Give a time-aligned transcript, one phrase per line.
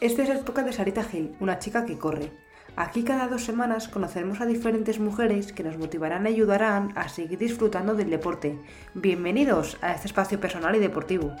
[0.00, 2.32] Este es el podcast de Sarita Gil, una chica que corre.
[2.74, 7.38] Aquí cada dos semanas conoceremos a diferentes mujeres que nos motivarán y ayudarán a seguir
[7.38, 8.58] disfrutando del deporte.
[8.94, 11.36] Bienvenidos a este espacio personal y deportivo.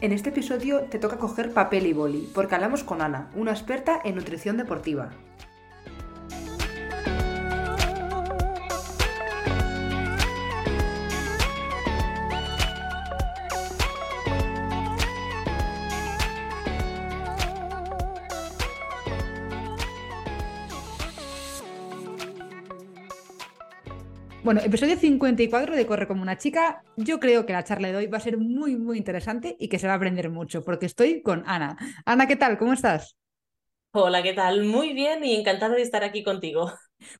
[0.00, 4.00] En este episodio te toca coger papel y boli, porque hablamos con Ana, una experta
[4.04, 5.10] en nutrición deportiva.
[24.48, 26.82] Bueno, episodio 54 de Corre como una chica.
[26.96, 29.78] Yo creo que la charla de hoy va a ser muy, muy interesante y que
[29.78, 31.76] se va a aprender mucho, porque estoy con Ana.
[32.06, 32.56] Ana, ¿qué tal?
[32.56, 33.18] ¿Cómo estás?
[33.90, 34.64] Hola, ¿qué tal?
[34.64, 36.72] Muy bien y encantada de estar aquí contigo.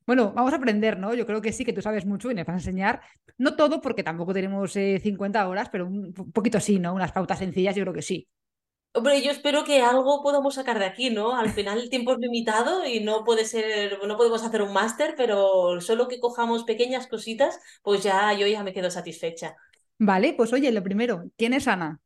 [0.07, 1.13] Bueno, vamos a aprender, ¿no?
[1.13, 2.99] Yo creo que sí, que tú sabes mucho y me vas a enseñar.
[3.37, 6.95] No todo, porque tampoco tenemos 50 eh, horas, pero un poquito sí, ¿no?
[6.95, 8.27] Unas pautas sencillas, yo creo que sí.
[8.93, 11.35] Hombre, yo espero que algo podamos sacar de aquí, ¿no?
[11.35, 15.13] Al final el tiempo es limitado y no puede ser, no podemos hacer un máster,
[15.15, 19.55] pero solo que cojamos pequeñas cositas, pues ya yo ya me quedo satisfecha.
[19.97, 22.01] Vale, pues oye, lo primero, ¿quién es Ana?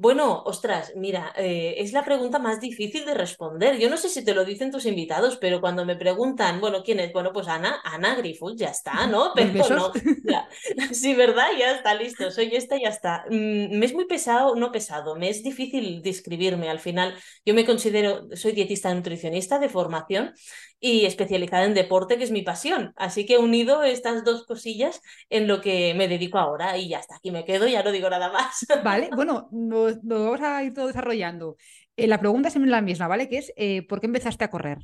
[0.00, 3.78] Bueno, ostras, mira, eh, es la pregunta más difícil de responder.
[3.78, 7.00] Yo no sé si te lo dicen tus invitados, pero cuando me preguntan, bueno, ¿quién
[7.00, 7.12] es?
[7.12, 9.32] Bueno, pues Ana, Ana Grifus, ya está, ¿no?
[9.36, 9.92] Pero no,
[10.92, 11.48] Sí, ¿verdad?
[11.58, 13.26] Ya está, listo, soy esta, ya está.
[13.28, 16.70] Mm, me es muy pesado, no pesado, me es difícil describirme.
[16.70, 20.32] Al final, yo me considero, soy dietista nutricionista de formación
[20.80, 22.94] y especializada en deporte, que es mi pasión.
[22.96, 26.98] Así que he unido estas dos cosillas en lo que me dedico ahora y ya
[26.98, 28.66] está, aquí me quedo, ya no digo nada más.
[28.84, 31.56] Vale, bueno, lo, vamos a ir todo desarrollando.
[31.96, 33.28] Eh, la pregunta es la misma, ¿vale?
[33.28, 34.78] Que es, eh, ¿por qué empezaste a correr?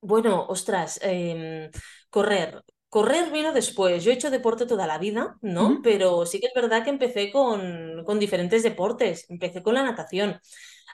[0.00, 1.70] Bueno, ostras, em,
[2.08, 2.62] correr.
[2.88, 4.02] Correr vino después.
[4.02, 5.80] Yo he hecho deporte toda la vida, ¿no?
[5.80, 9.26] Pero sí que es verdad que empecé con, con diferentes deportes.
[9.28, 10.40] Empecé con la natación.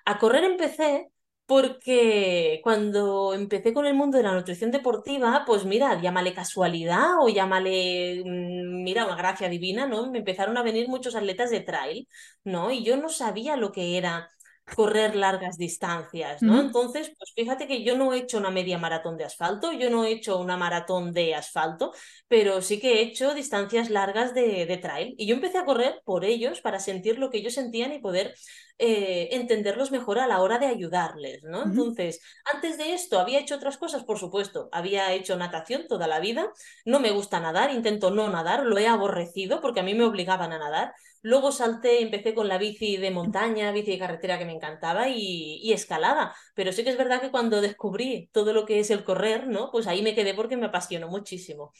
[0.04, 1.08] A correr empecé
[1.46, 7.28] porque cuando empecé con el mundo de la nutrición deportiva, pues mira, llámale casualidad o
[7.28, 10.10] llámale, mm, mira, una gracia divina, ¿no?
[10.10, 12.08] Me empezaron a venir muchos atletas de trail,
[12.44, 12.70] ¿no?
[12.72, 14.28] Y yo no sabía lo que era
[14.74, 16.60] correr largas distancias, ¿no?
[16.60, 20.04] Entonces, pues fíjate que yo no he hecho una media maratón de asfalto, yo no
[20.04, 21.92] he hecho una maratón de asfalto,
[22.26, 25.14] pero sí que he hecho distancias largas de, de trail.
[25.18, 28.34] Y yo empecé a correr por ellos para sentir lo que ellos sentían y poder
[28.78, 31.64] eh, entenderlos mejor a la hora de ayudarles, ¿no?
[31.64, 32.20] Entonces,
[32.52, 36.52] antes de esto había hecho otras cosas, por supuesto, había hecho natación toda la vida,
[36.84, 40.52] no me gusta nadar, intento no nadar, lo he aborrecido porque a mí me obligaban
[40.52, 40.92] a nadar.
[41.22, 45.58] Luego salté, empecé con la bici de montaña, bici de carretera que me encantaba y,
[45.62, 46.34] y escalada.
[46.54, 49.70] Pero sí que es verdad que cuando descubrí todo lo que es el correr, ¿no?
[49.72, 51.72] Pues ahí me quedé porque me apasionó muchísimo.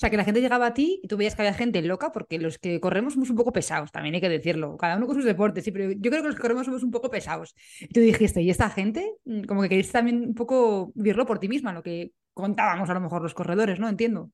[0.00, 2.10] O sea, que la gente llegaba a ti y tú veías que había gente loca,
[2.10, 4.78] porque los que corremos somos un poco pesados, también hay que decirlo.
[4.78, 6.90] Cada uno con sus deportes, sí, pero yo creo que los que corremos somos un
[6.90, 7.54] poco pesados.
[7.80, 9.12] Y tú dijiste, ¿y esta gente?
[9.26, 12.94] Mm, como que queréis también un poco vivirlo por ti misma, lo que contábamos a
[12.94, 13.90] lo mejor los corredores, ¿no?
[13.90, 14.30] Entiendo.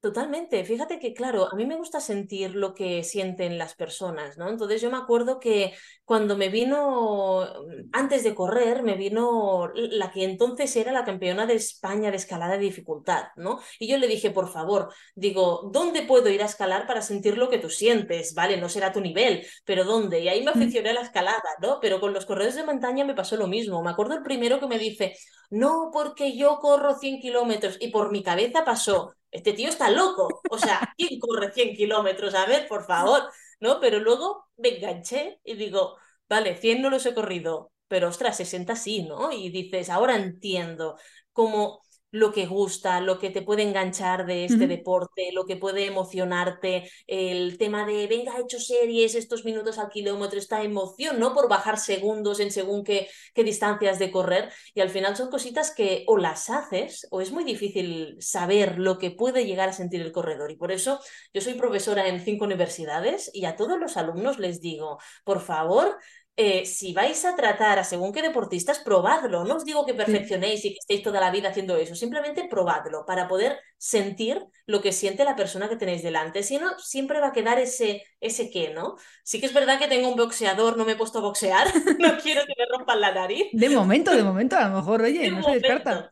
[0.00, 0.64] Totalmente.
[0.64, 4.48] Fíjate que, claro, a mí me gusta sentir lo que sienten las personas, ¿no?
[4.48, 5.74] Entonces yo me acuerdo que
[6.06, 7.46] cuando me vino,
[7.92, 12.54] antes de correr, me vino la que entonces era la campeona de España de escalada
[12.54, 13.60] de dificultad, ¿no?
[13.78, 17.50] Y yo le dije, por favor, digo, ¿dónde puedo ir a escalar para sentir lo
[17.50, 18.32] que tú sientes?
[18.32, 20.20] Vale, no será tu nivel, pero ¿dónde?
[20.20, 21.78] Y ahí me aficioné a la escalada, ¿no?
[21.78, 23.82] Pero con los corredores de montaña me pasó lo mismo.
[23.82, 25.14] Me acuerdo el primero que me dice,
[25.50, 30.42] no, porque yo corro 100 kilómetros y por mi cabeza pasó este tío está loco.
[30.50, 32.34] O sea, ¿quién corre 100 kilómetros?
[32.34, 33.22] A ver, por favor,
[33.60, 33.80] ¿no?
[33.80, 35.96] Pero luego me enganché y digo,
[36.28, 39.32] vale, 100 no los he corrido, pero ostras, 60 sí, ¿no?
[39.32, 40.96] Y dices, ahora entiendo
[41.32, 45.86] cómo lo que gusta, lo que te puede enganchar de este deporte, lo que puede
[45.86, 51.34] emocionarte, el tema de, venga, he hecho series, estos minutos al kilómetro, esta emoción, ¿no?
[51.34, 54.50] Por bajar segundos en según qué, qué distancias de correr.
[54.74, 58.98] Y al final son cositas que o las haces o es muy difícil saber lo
[58.98, 60.50] que puede llegar a sentir el corredor.
[60.50, 61.00] Y por eso
[61.32, 65.96] yo soy profesora en cinco universidades y a todos los alumnos les digo, por favor,
[66.42, 69.44] eh, si vais a tratar a según qué deportistas, probadlo.
[69.44, 73.04] No os digo que perfeccionéis y que estéis toda la vida haciendo eso, simplemente probadlo
[73.04, 76.42] para poder sentir lo que siente la persona que tenéis delante.
[76.42, 78.96] Si no, siempre va a quedar ese, ese qué, ¿no?
[79.22, 81.66] Sí que es verdad que tengo un boxeador, no me he puesto a boxear,
[81.98, 83.48] no quiero que me rompan la nariz.
[83.52, 86.10] De momento, de momento, a lo mejor, oye, no se descarta.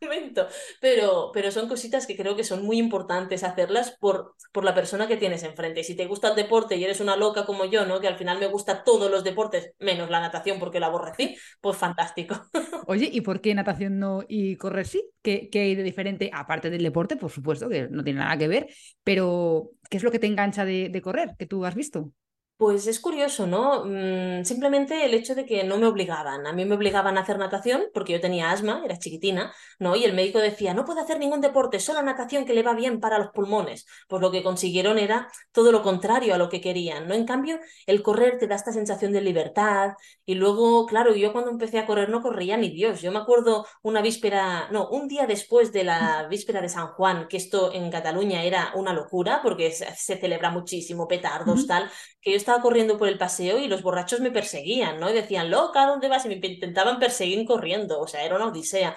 [0.00, 0.46] Momento.
[0.80, 5.06] Pero, pero son cositas que creo que son muy importantes hacerlas por, por la persona
[5.06, 5.84] que tienes enfrente.
[5.84, 8.00] Si te gusta el deporte y eres una loca como yo, ¿no?
[8.00, 11.76] Que al final me gusta todos los deportes, menos la natación porque la aborrecí, pues
[11.76, 12.34] fantástico.
[12.86, 15.08] Oye, ¿y por qué natación no y correr sí?
[15.22, 16.30] ¿Qué, qué hay de diferente?
[16.32, 18.68] Aparte del deporte, por supuesto, que no tiene nada que ver,
[19.04, 22.12] pero ¿qué es lo que te engancha de correr que tú has visto?
[22.60, 23.86] Pues es curioso, ¿no?
[23.86, 26.46] Mm, simplemente el hecho de que no me obligaban.
[26.46, 29.96] A mí me obligaban a hacer natación porque yo tenía asma, era chiquitina, ¿no?
[29.96, 33.00] Y el médico decía, no puede hacer ningún deporte, solo natación que le va bien
[33.00, 33.86] para los pulmones.
[34.08, 37.14] Pues lo que consiguieron era todo lo contrario a lo que querían, ¿no?
[37.14, 39.92] En cambio, el correr te da esta sensación de libertad.
[40.26, 43.00] Y luego, claro, yo cuando empecé a correr no corría ni Dios.
[43.00, 47.26] Yo me acuerdo una víspera, no, un día después de la víspera de San Juan,
[47.26, 49.86] que esto en Cataluña era una locura porque se,
[50.18, 51.90] celebra muchísimo, petardos, tal,
[52.20, 55.10] que yo estaba corriendo por el paseo y los borrachos me perseguían, ¿no?
[55.10, 56.24] Y decían, loca, ¿dónde vas?
[56.26, 58.96] Y me intentaban perseguir corriendo, o sea, era una odisea.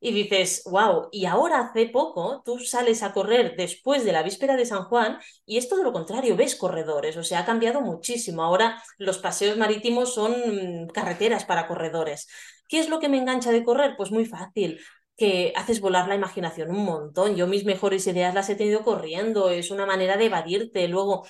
[0.00, 4.54] Y dices, wow, y ahora hace poco tú sales a correr después de la víspera
[4.56, 8.42] de San Juan y es todo lo contrario, ves corredores, o sea, ha cambiado muchísimo.
[8.42, 12.28] Ahora los paseos marítimos son carreteras para corredores.
[12.68, 13.94] ¿Qué es lo que me engancha de correr?
[13.96, 14.78] Pues muy fácil
[15.16, 17.36] que haces volar la imaginación un montón.
[17.36, 20.88] Yo mis mejores ideas las he tenido corriendo, es una manera de evadirte.
[20.88, 21.26] Luego,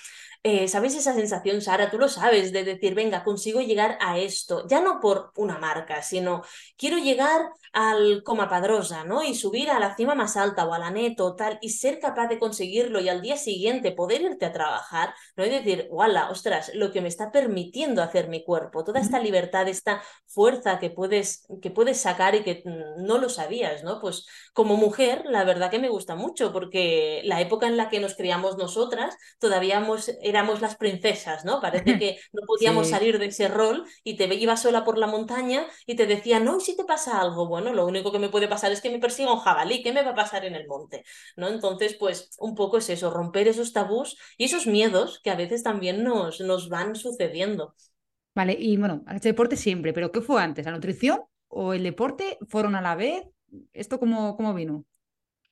[0.46, 1.90] eh, ¿sabes esa sensación, Sara?
[1.90, 6.02] Tú lo sabes, de decir, venga, consigo llegar a esto, ya no por una marca,
[6.02, 6.42] sino
[6.76, 9.22] quiero llegar al Comapadrosa, ¿no?
[9.22, 12.28] Y subir a la cima más alta o a la neto, tal, y ser capaz
[12.28, 15.46] de conseguirlo y al día siguiente poder irte a trabajar, ¿no?
[15.46, 16.28] Y decir, ¡wala!
[16.30, 20.90] Ostras, lo que me está permitiendo hacer mi cuerpo, toda esta libertad, esta fuerza que
[20.90, 22.62] puedes, que puedes sacar y que
[22.98, 23.98] no lo sabías, ¿no?
[23.98, 28.00] Pues como mujer, la verdad que me gusta mucho, porque la época en la que
[28.00, 29.80] nos criamos nosotras, todavía
[30.34, 31.60] éramos las princesas, ¿no?
[31.60, 35.66] Parece que no podíamos salir de ese rol y te ibas sola por la montaña
[35.86, 37.46] y te decía, no, ¿y si te pasa algo?
[37.48, 40.02] Bueno, lo único que me puede pasar es que me persiga un jabalí, ¿qué me
[40.02, 41.04] va a pasar en el monte?
[41.36, 41.48] ¿No?
[41.48, 45.62] Entonces, pues un poco es eso, romper esos tabús y esos miedos que a veces
[45.62, 47.74] también nos, nos van sucediendo.
[48.34, 50.64] Vale, y bueno, has hecho deporte siempre, pero ¿qué fue antes?
[50.66, 53.24] ¿La nutrición o el deporte fueron a la vez?
[53.72, 54.84] ¿Esto cómo, cómo vino?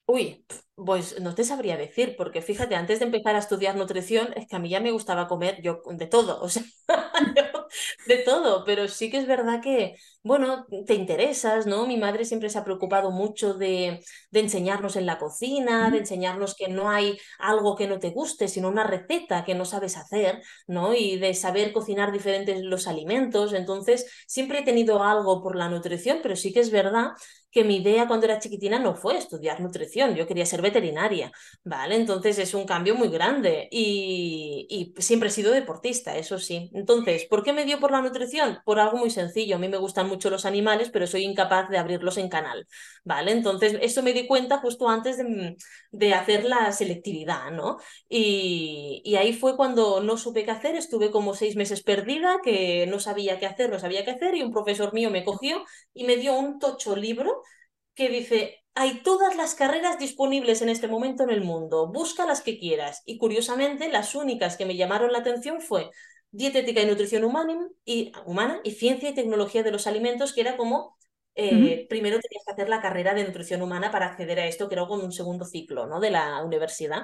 [0.06, 4.46] Uy, pues no te sabría decir, porque fíjate, antes de empezar a estudiar nutrición, es
[4.48, 6.62] que a mí ya me gustaba comer yo de todo, o sea,
[8.06, 11.86] de todo, pero sí que es verdad que, bueno, te interesas, ¿no?
[11.86, 16.54] Mi madre siempre se ha preocupado mucho de, de enseñarnos en la cocina, de enseñarnos
[16.54, 20.42] que no hay algo que no te guste, sino una receta que no sabes hacer,
[20.66, 20.94] ¿no?
[20.94, 23.52] Y de saber cocinar diferentes los alimentos.
[23.52, 27.10] Entonces, siempre he tenido algo por la nutrición, pero sí que es verdad
[27.50, 31.32] que mi idea cuando era chiquitina no fue estudiar nutrición, yo quería ser veterinaria,
[31.64, 31.96] ¿vale?
[31.96, 36.70] Entonces es un cambio muy grande y, siempre he sido deportista, eso sí.
[36.74, 38.60] Entonces, ¿por qué me dio por la nutrición?
[38.64, 41.78] Por algo muy sencillo, a mí me gustan mucho los animales, pero soy incapaz de
[41.78, 42.66] abrirlos en canal,
[43.04, 43.32] ¿vale?
[43.32, 45.56] Entonces, eso me di cuenta justo antes de,
[45.90, 47.78] de hacer la selectividad, ¿no?
[48.08, 52.86] Y, y ahí fue cuando no supe qué hacer, estuve como seis meses perdida, que
[52.86, 56.04] no sabía qué hacer, no sabía qué hacer, y un profesor mío me cogió y
[56.04, 57.42] me dio un tocho libro
[57.94, 62.40] que dice, hay todas las carreras disponibles en este momento en el mundo, busca las
[62.40, 63.02] que quieras.
[63.04, 65.90] Y curiosamente, las únicas que me llamaron la atención fue
[66.30, 70.56] dietética y nutrición humana y, humana y ciencia y tecnología de los alimentos, que era
[70.56, 70.96] como,
[71.34, 74.74] eh, primero tenías que hacer la carrera de nutrición humana para acceder a esto, que
[74.74, 76.00] era como un segundo ciclo ¿no?
[76.00, 77.02] de la universidad.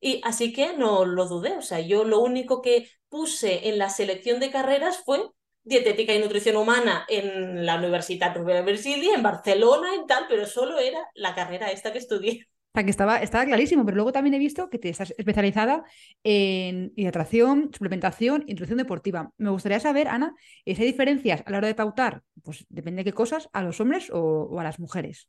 [0.00, 3.90] Y así que no lo dudé, o sea, yo lo único que puse en la
[3.90, 5.30] selección de carreras fue
[5.62, 10.78] dietética y nutrición humana en la Universidad Rovira Virgili, en Barcelona y tal, pero solo
[10.78, 12.46] era la carrera esta que estudié.
[12.72, 15.82] Que estaba, clarísimo, pero luego también he visto que te estás especializada
[16.22, 19.32] en hidratación, suplementación y nutrición deportiva.
[19.38, 23.10] Me gustaría saber, Ana, si hay diferencias a la hora de pautar, pues depende de
[23.10, 25.28] qué cosas, a los hombres o a las mujeres.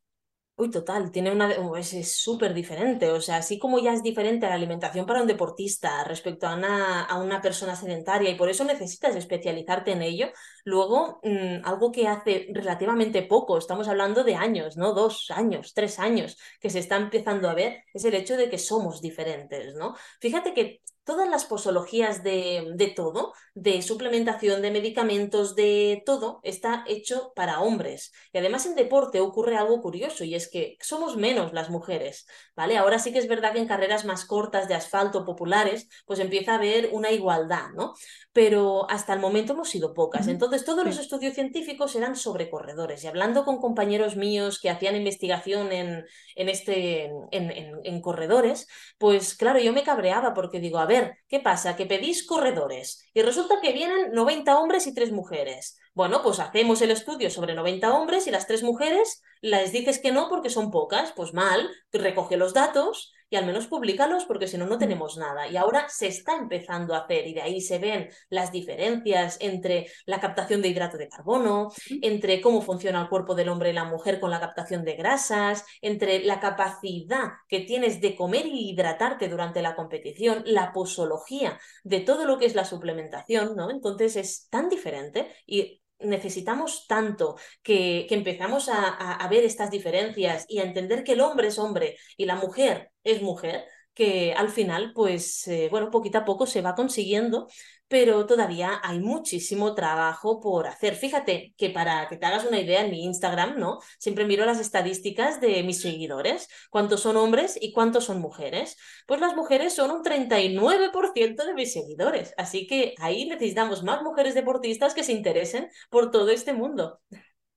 [0.62, 3.10] Uy, total, tiene una, es súper diferente.
[3.10, 7.03] O sea, así como ya es diferente la alimentación para un deportista respecto a una,
[7.06, 10.27] a una persona sedentaria y por eso necesitas especializarte en ello,
[10.63, 14.94] luego mm, algo que hace relativamente poco, estamos hablando de años, ¿no?
[14.94, 18.60] Dos años, tres años, que se está empezando a ver, es el hecho de que
[18.60, 19.96] somos diferentes, ¿no?
[20.20, 26.84] Fíjate que todas las posologías de, de, todo, de suplementación, de medicamentos, de todo, está
[26.88, 28.12] hecho para hombres.
[28.34, 32.77] Y además en deporte ocurre algo curioso y es que somos menos las mujeres, ¿vale?
[32.77, 36.53] Ahora sí que es verdad que en carreras más cortas de asfalto populares, pues empieza
[36.53, 37.93] a haber una igualdad, ¿no?
[38.34, 40.27] Pero hasta el momento hemos sido pocas.
[40.27, 43.03] Entonces todos los estudios científicos eran sobre corredores.
[43.03, 46.05] Y hablando con compañeros míos que hacían investigación en,
[46.36, 48.67] en este, en, en, en corredores,
[48.98, 51.75] pues claro, yo me cabreaba porque digo, a ver, ¿qué pasa?
[51.75, 55.79] Que pedís corredores y resulta que vienen 90 hombres y 3 mujeres.
[55.93, 60.12] Bueno, pues hacemos el estudio sobre 90 hombres y las 3 mujeres les dices que
[60.12, 61.12] no porque son pocas.
[61.13, 64.79] Pues mal, recoge los datos y al menos públicalos porque si no, no mm.
[64.79, 65.47] tenemos nada.
[65.47, 69.88] Y ahora se está empezando a hacer y de ahí se ven las diferencias entre
[70.05, 71.71] la captación de hidrato de carbono,
[72.01, 75.65] entre cómo funciona el cuerpo del hombre y la mujer con la captación de grasas,
[75.81, 82.01] entre la capacidad que tienes de comer y hidratarte durante la competición, la posología de
[82.01, 83.71] todo lo que es la suplementación, ¿no?
[83.71, 90.46] Entonces es tan diferente y necesitamos tanto que, que empezamos a, a, ver estas diferencias
[90.48, 94.50] y a entender que el hombre es hombre y la mujer es mujer, que al
[94.50, 97.48] final, pues, eh, bueno, poquito a poco se va consiguiendo,
[97.88, 100.95] pero todavía hay muchísimo trabajo por hacer.
[100.95, 103.79] Fíjate que para que te hagas una idea en mi Instagram, ¿no?
[104.00, 108.77] Siempre miro las estadísticas de mis seguidores, cuántos son hombres y cuántos son mujeres.
[109.07, 114.36] Pues las mujeres son un 39% de mis seguidores, así que ahí necesitamos más mujeres
[114.36, 117.01] deportistas que se interesen por todo este mundo.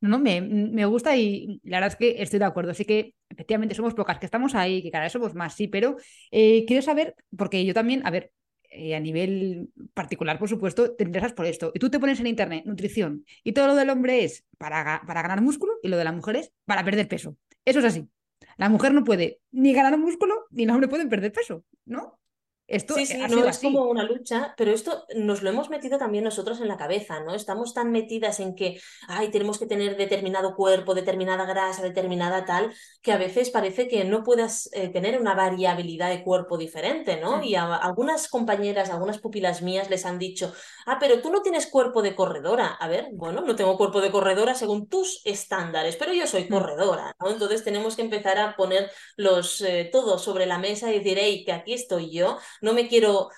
[0.04, 2.73] No, me, me, gusta y la verdad es que estoy de acuerdo.
[2.73, 5.96] Así que efectivamente somos pocas que estamos ahí, que cada vez somos más, sí, pero
[6.30, 8.30] eh, quiero saber, porque yo también, a ver,
[8.68, 11.73] eh, a nivel particular, por supuesto, te interesas por esto.
[11.75, 15.23] Y tú te pones en internet nutrición y todo lo del hombre es para, para
[15.23, 17.38] ganar músculo y lo de la mujer es para perder peso.
[17.64, 18.06] Eso es así.
[18.58, 22.18] La mujer no puede ni ganar músculo ni el hombre puede perder peso, ¿no?
[22.66, 26.25] Esto sí, sí, no es como una lucha, pero esto nos lo hemos metido también
[26.25, 27.35] nosotros en la cabeza, ¿no?
[27.35, 32.73] Estamos tan metidas en que, ay, tenemos que tener determinado cuerpo, determinada grasa, determinada tal,
[33.02, 37.42] que a veces parece que no puedas eh, tener una variabilidad de cuerpo diferente, ¿no?
[37.44, 40.54] Y a, algunas compañeras, algunas pupilas mías les han dicho,
[40.87, 42.68] ah, pero tú no tienes cuerpo de corredora.
[42.68, 46.49] A ver, bueno, no tengo cuerpo de corredora según tus estándares, pero yo soy mm.
[46.49, 47.28] corredora, ¿no?
[47.28, 51.44] Entonces tenemos que empezar a poner los, eh, todo sobre la mesa y decir, hey,
[51.44, 53.28] que aquí estoy yo no me quiero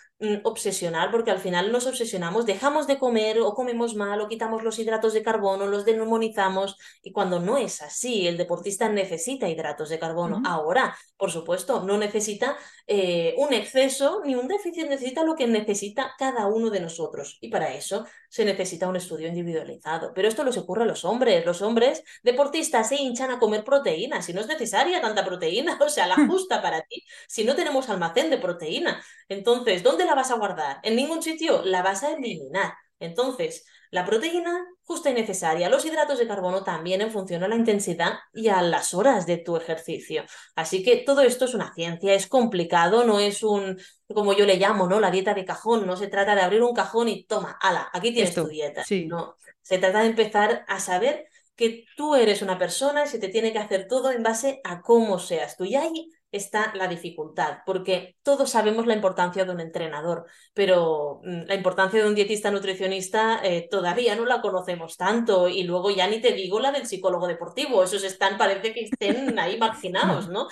[0.45, 4.79] obsesionar, porque al final nos obsesionamos, dejamos de comer o comemos mal o quitamos los
[4.79, 9.99] hidratos de carbono, los demonizamos y cuando no es así, el deportista necesita hidratos de
[9.99, 10.43] carbono.
[10.47, 12.57] Ahora, por supuesto, no necesita
[12.87, 17.49] eh, un exceso ni un déficit, necesita lo que necesita cada uno de nosotros y
[17.51, 20.13] para eso se necesita un estudio individualizado.
[20.15, 21.45] Pero esto se ocurre a los hombres.
[21.45, 25.89] Los hombres deportistas se hinchan a comer proteína, si no es necesaria tanta proteína, o
[25.89, 29.03] sea, la justa para ti, si no tenemos almacén de proteína.
[29.29, 30.81] Entonces, ¿dónde la vas a guardar?
[30.83, 32.75] En ningún sitio la vas a eliminar.
[32.99, 37.57] Entonces, la proteína justa y necesaria, los hidratos de carbono también en función a la
[37.57, 40.25] intensidad y a las horas de tu ejercicio.
[40.55, 43.79] Así que todo esto es una ciencia, es complicado, no es un,
[44.13, 45.01] como yo le llamo, ¿no?
[45.01, 48.13] La dieta de cajón, no se trata de abrir un cajón y toma, ala, aquí
[48.13, 48.85] tienes tu dieta.
[49.07, 53.29] No, se trata de empezar a saber que tú eres una persona y se te
[53.29, 55.65] tiene que hacer todo en base a cómo seas tú.
[55.65, 61.43] Y ahí está la dificultad, porque todos sabemos la importancia de un entrenador, pero mm,
[61.47, 66.09] la importancia de un dietista nutricionista eh, todavía no la conocemos tanto y luego ya
[66.09, 70.49] ni te digo la del psicólogo deportivo, esos están, parece que estén ahí marginados, ¿no?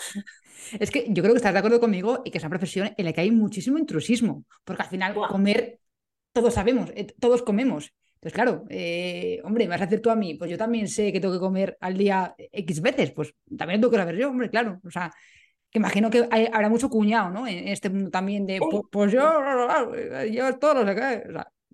[0.79, 3.05] Es que yo creo que estás de acuerdo conmigo y que es una profesión en
[3.05, 5.79] la que hay muchísimo intrusismo, porque al final comer,
[6.33, 7.93] todos sabemos, eh, todos comemos.
[8.15, 11.13] Entonces, claro, eh, hombre, me vas a decir tú a mí, pues yo también sé
[11.13, 14.49] que tengo que comer al día X veces, pues también tengo que saber yo, hombre,
[14.49, 14.81] claro.
[14.83, 15.13] O sea,
[15.79, 17.47] imagino que habrá mucho cuñado, ¿no?
[17.47, 19.23] En este mundo también de, pues, yo,
[20.31, 21.25] yo todo lo sé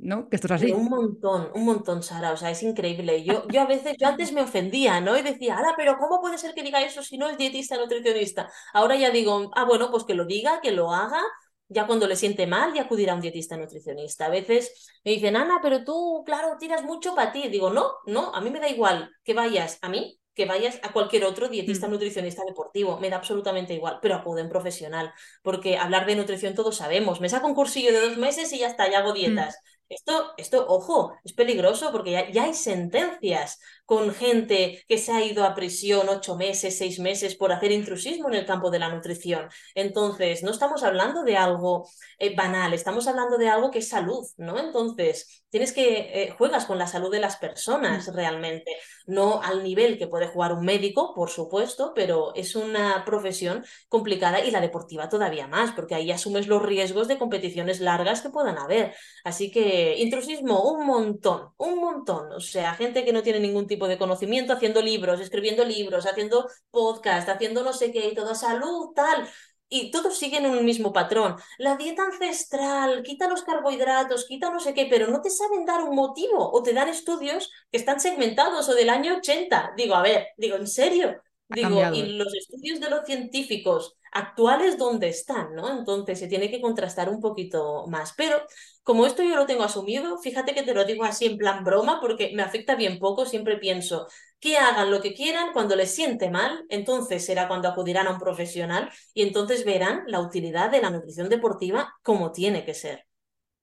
[0.02, 0.28] ¿no?
[0.28, 0.73] Que esto es así.
[0.73, 3.23] un montón, un montón, Sara, o sea, es increíble.
[3.23, 5.16] Yo, yo a veces, yo antes me ofendía, ¿no?
[5.19, 8.50] Y decía, ala, pero ¿cómo puede ser que diga eso si no es dietista, nutricionista?
[8.73, 11.21] Ahora ya digo, ah, bueno, pues que lo diga, que lo haga,
[11.69, 14.26] ya cuando le siente mal, ya acudirá a un dietista nutricionista.
[14.26, 17.49] A veces me dicen, Ana, pero tú, claro, tiras mucho para ti.
[17.49, 20.92] Digo, no, no, a mí me da igual que vayas a mí que vayas a
[20.92, 21.90] cualquier otro dietista, mm.
[21.90, 22.99] nutricionista deportivo.
[22.99, 27.20] Me da absolutamente igual, pero acude un profesional, porque hablar de nutrición todos sabemos.
[27.20, 29.14] Me saco un cursillo de dos meses y ya está, ya hago mm.
[29.14, 29.58] dietas.
[29.88, 33.58] Esto, esto, ojo, es peligroso porque ya, ya, hay sentencias
[33.90, 38.28] con gente que se ha ido a prisión ocho meses, seis meses por hacer intrusismo
[38.28, 39.49] en el campo de la nutrición.
[39.75, 41.88] Entonces, no estamos hablando de algo
[42.20, 44.61] eh, banal, estamos hablando de algo que es salud, ¿no?
[44.61, 48.14] Entonces, tienes que, eh, juegas con la salud de las personas mm.
[48.14, 53.64] realmente, no al nivel que puede jugar un médico, por supuesto, pero es una profesión
[53.88, 58.30] complicada y la deportiva todavía más, porque ahí asumes los riesgos de competiciones largas que
[58.30, 58.94] puedan haber.
[59.25, 62.30] Así que, intrusismo, un montón, un montón.
[62.32, 66.49] O sea, gente que no tiene ningún tipo de conocimiento, haciendo libros, escribiendo libros, haciendo
[66.70, 69.28] podcast, haciendo no sé qué y toda salud, tal.
[69.68, 71.37] Y todos siguen un mismo patrón.
[71.58, 75.82] La dieta ancestral, quita los carbohidratos, quita no sé qué, pero no te saben dar
[75.84, 79.75] un motivo o te dan estudios que están segmentados o del año 80.
[79.76, 81.22] Digo, a ver, digo, ¿en serio?
[81.52, 85.54] Digo, y los estudios de los científicos actuales, ¿dónde están?
[85.54, 85.78] ¿no?
[85.78, 88.14] Entonces se tiene que contrastar un poquito más.
[88.16, 88.37] Pero
[88.83, 92.00] como esto yo lo tengo asumido, fíjate que te lo digo así en plan broma,
[92.00, 94.07] porque me afecta bien poco, siempre pienso
[94.38, 98.19] que hagan lo que quieran, cuando les siente mal, entonces será cuando acudirán a un
[98.19, 103.07] profesional y entonces verán la utilidad de la nutrición deportiva como tiene que ser.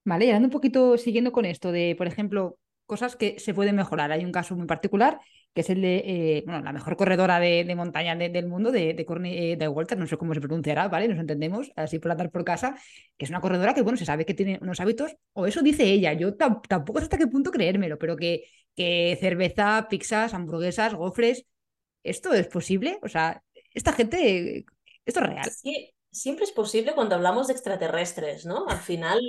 [0.03, 3.75] Vale, y hablando un poquito, siguiendo con esto de, por ejemplo, cosas que se pueden
[3.75, 4.12] mejorar.
[4.12, 5.20] Hay un caso muy particular
[5.58, 9.06] que es el de eh, bueno, la mejor corredora de, montaña del mundo, de, de
[9.25, 11.08] eh, de Walter, no sé cómo se pronunciará, ¿vale?
[11.08, 12.75] Nos entendemos, así por andar por casa,
[13.17, 15.86] que es una corredora que, bueno, se sabe que tiene unos hábitos, o eso dice
[15.86, 18.44] ella, yo tampoco sé hasta qué punto creérmelo, pero que,
[18.75, 21.48] que cerveza, pizzas, hamburguesas, gofres,
[22.03, 23.00] ¿esto es posible?
[23.01, 23.41] O sea,
[23.74, 24.63] esta gente,
[25.08, 25.50] ¿esto es real?
[25.50, 28.65] Sí, Siempre es posible cuando hablamos de extraterrestres, ¿no?
[28.67, 29.19] Al final,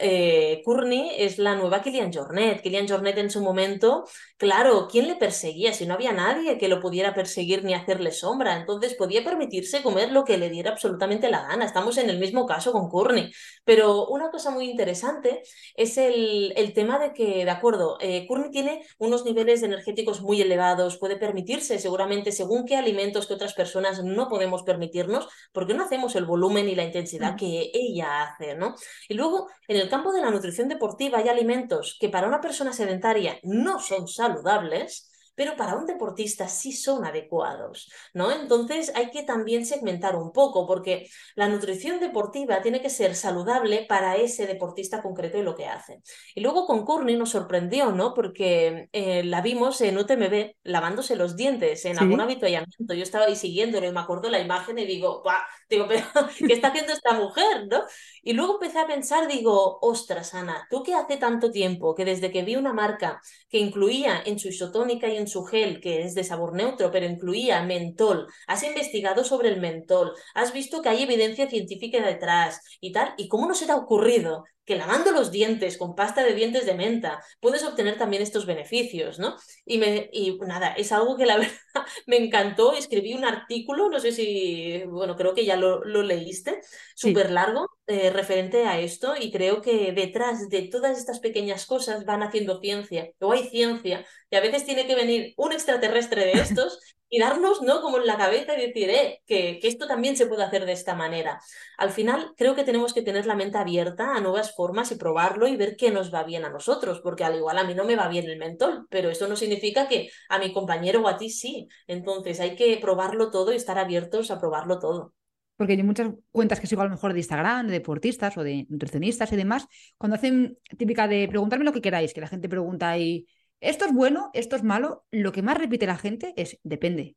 [0.00, 2.62] eh, Courtney es la nueva Kilian Jornet.
[2.62, 4.04] Kilian Jornet en su momento,
[4.38, 5.74] claro, ¿quién le perseguía?
[5.74, 10.10] Si no había nadie que lo pudiera perseguir ni hacerle sombra, entonces podía permitirse comer
[10.10, 11.66] lo que le diera absolutamente la gana.
[11.66, 13.30] Estamos en el mismo caso con Courtney.
[13.64, 15.42] Pero una cosa muy interesante
[15.74, 20.40] es el, el tema de que, de acuerdo, eh, Courtney tiene unos niveles energéticos muy
[20.40, 25.84] elevados, puede permitirse seguramente según qué alimentos que otras personas no podemos permitirnos, porque no
[25.84, 28.76] hacemos el volumen y la intensidad que ella hace, ¿no?
[29.08, 32.72] Y luego, en el campo de la nutrición deportiva hay alimentos que para una persona
[32.72, 38.32] sedentaria no son saludables, pero para un deportista sí son adecuados, ¿no?
[38.32, 43.86] Entonces hay que también segmentar un poco, porque la nutrición deportiva tiene que ser saludable
[43.88, 46.02] para ese deportista concreto y lo que hace.
[46.34, 48.14] Y luego con Courtney nos sorprendió, ¿no?
[48.14, 52.94] Porque eh, la vimos en UTMB lavándose los dientes en algún avituallamiento.
[52.94, 55.44] Yo estaba ahí siguiéndolo y me acuerdo la imagen y digo, ¡buah!
[55.70, 56.02] Digo, pero
[56.38, 57.84] ¿qué está haciendo esta mujer, no?
[58.24, 62.32] Y luego empecé a pensar, digo, ostras, Ana, tú que hace tanto tiempo que desde
[62.32, 66.14] que vi una marca que incluía en su isotónica y en su gel, que es
[66.14, 71.02] de sabor neutro, pero incluía mentol, has investigado sobre el mentol, has visto que hay
[71.02, 75.30] evidencia científica detrás y tal, ¿y cómo no se te ha ocurrido que lavando los
[75.32, 79.34] dientes con pasta de dientes de menta puedes obtener también estos beneficios, ¿no?
[79.64, 82.74] Y, me, y nada, es algo que la verdad me encantó.
[82.74, 86.60] Escribí un artículo, no sé si, bueno, creo que ya lo, lo leíste,
[86.94, 92.04] súper largo, eh, referente a esto, y creo que detrás de todas estas pequeñas cosas
[92.04, 96.32] van haciendo ciencia, o hay ciencia, y a veces tiene que venir un extraterrestre de
[96.42, 97.80] estos y darnos, ¿no?
[97.80, 100.72] Como en la cabeza y decir, eh, que, que, esto también se puede hacer de
[100.72, 101.40] esta manera.
[101.78, 105.48] Al final, creo que tenemos que tener la mente abierta a nuevas formas y probarlo
[105.48, 107.96] y ver qué nos va bien a nosotros, porque al igual a mí no me
[107.96, 111.30] va bien el mentol, pero eso no significa que a mi compañero o a ti
[111.30, 111.68] sí.
[111.86, 115.14] Entonces hay que probarlo todo y estar abiertos a probarlo todo.
[115.56, 118.66] Porque hay muchas cuentas que sigo a lo mejor de Instagram, de deportistas o de
[118.68, 119.66] nutricionistas y demás,
[119.96, 123.26] cuando hacen típica de preguntarme lo que queráis, que la gente pregunta y
[123.60, 127.16] esto es bueno, esto es malo, lo que más repite la gente es depende.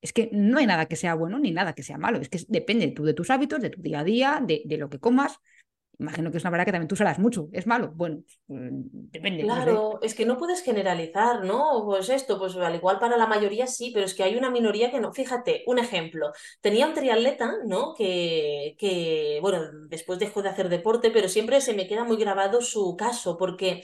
[0.00, 2.40] Es que no hay nada que sea bueno ni nada que sea malo, es que
[2.48, 5.38] depende tú de tus hábitos, de tu día a día, de, lo que comas.
[5.98, 7.48] Imagino que es una verdad que también tú salas mucho.
[7.52, 7.92] ¿Es malo?
[7.94, 8.80] Bueno, mm,
[9.12, 9.42] depende.
[9.42, 11.82] Claro, es que no puedes generalizar, ¿no?
[11.84, 14.90] Pues esto, pues al igual para la mayoría sí, pero es que hay una minoría
[14.90, 15.12] que no.
[15.12, 16.32] Fíjate, un ejemplo.
[16.60, 17.94] Tenía un triatleta, ¿no?
[17.94, 22.62] Que, que, bueno, después dejó de hacer deporte, pero siempre se me queda muy grabado
[22.62, 23.82] su caso, porque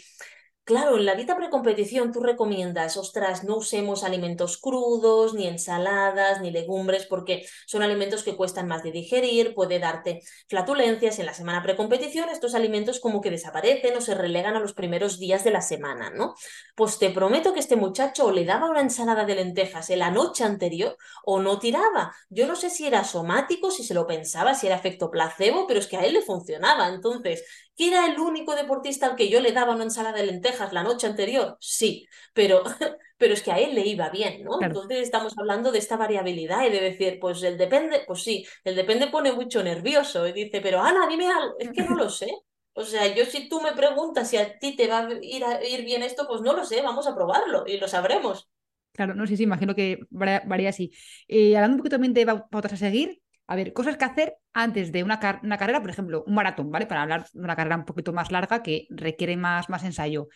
[0.68, 6.50] Claro, en la dieta precompetición tú recomiendas, ostras, no usemos alimentos crudos, ni ensaladas, ni
[6.50, 11.18] legumbres, porque son alimentos que cuestan más de digerir, puede darte flatulencias.
[11.20, 15.18] En la semana precompetición estos alimentos como que desaparecen o se relegan a los primeros
[15.18, 16.34] días de la semana, ¿no?
[16.76, 20.10] Pues te prometo que este muchacho o le daba una ensalada de lentejas en la
[20.10, 22.14] noche anterior o no tiraba.
[22.28, 25.80] Yo no sé si era somático, si se lo pensaba, si era efecto placebo, pero
[25.80, 26.88] es que a él le funcionaba.
[26.88, 27.42] Entonces,
[27.78, 30.82] ¿Que era el único deportista al que yo le daba una ensalada de lentejas la
[30.82, 31.56] noche anterior?
[31.60, 32.64] Sí, pero,
[33.16, 34.60] pero es que a él le iba bien, ¿no?
[34.60, 38.74] Entonces estamos hablando de esta variabilidad y de decir, pues el depende, pues sí, el
[38.74, 42.28] depende pone mucho nervioso y dice, pero Ana, dime algo, es que no lo sé.
[42.72, 45.64] O sea, yo si tú me preguntas si a ti te va a ir, a
[45.64, 48.48] ir bien esto, pues no lo sé, vamos a probarlo y lo sabremos.
[48.92, 50.92] Claro, no, sí, sí, imagino que varía, así.
[51.28, 54.92] Eh, hablando un poquito también de pautas a seguir, a ver, cosas que hacer antes
[54.92, 56.86] de una, carrera, por ejemplo, un maratón, ¿vale?
[56.86, 60.28] Para hablar de una carrera un poquito más larga que requiere más, más ensayo.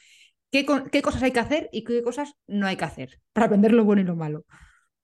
[0.50, 3.72] ¿Qué, ¿Qué, cosas hay que hacer y qué cosas no hay que hacer para aprender
[3.72, 4.46] lo bueno y lo malo?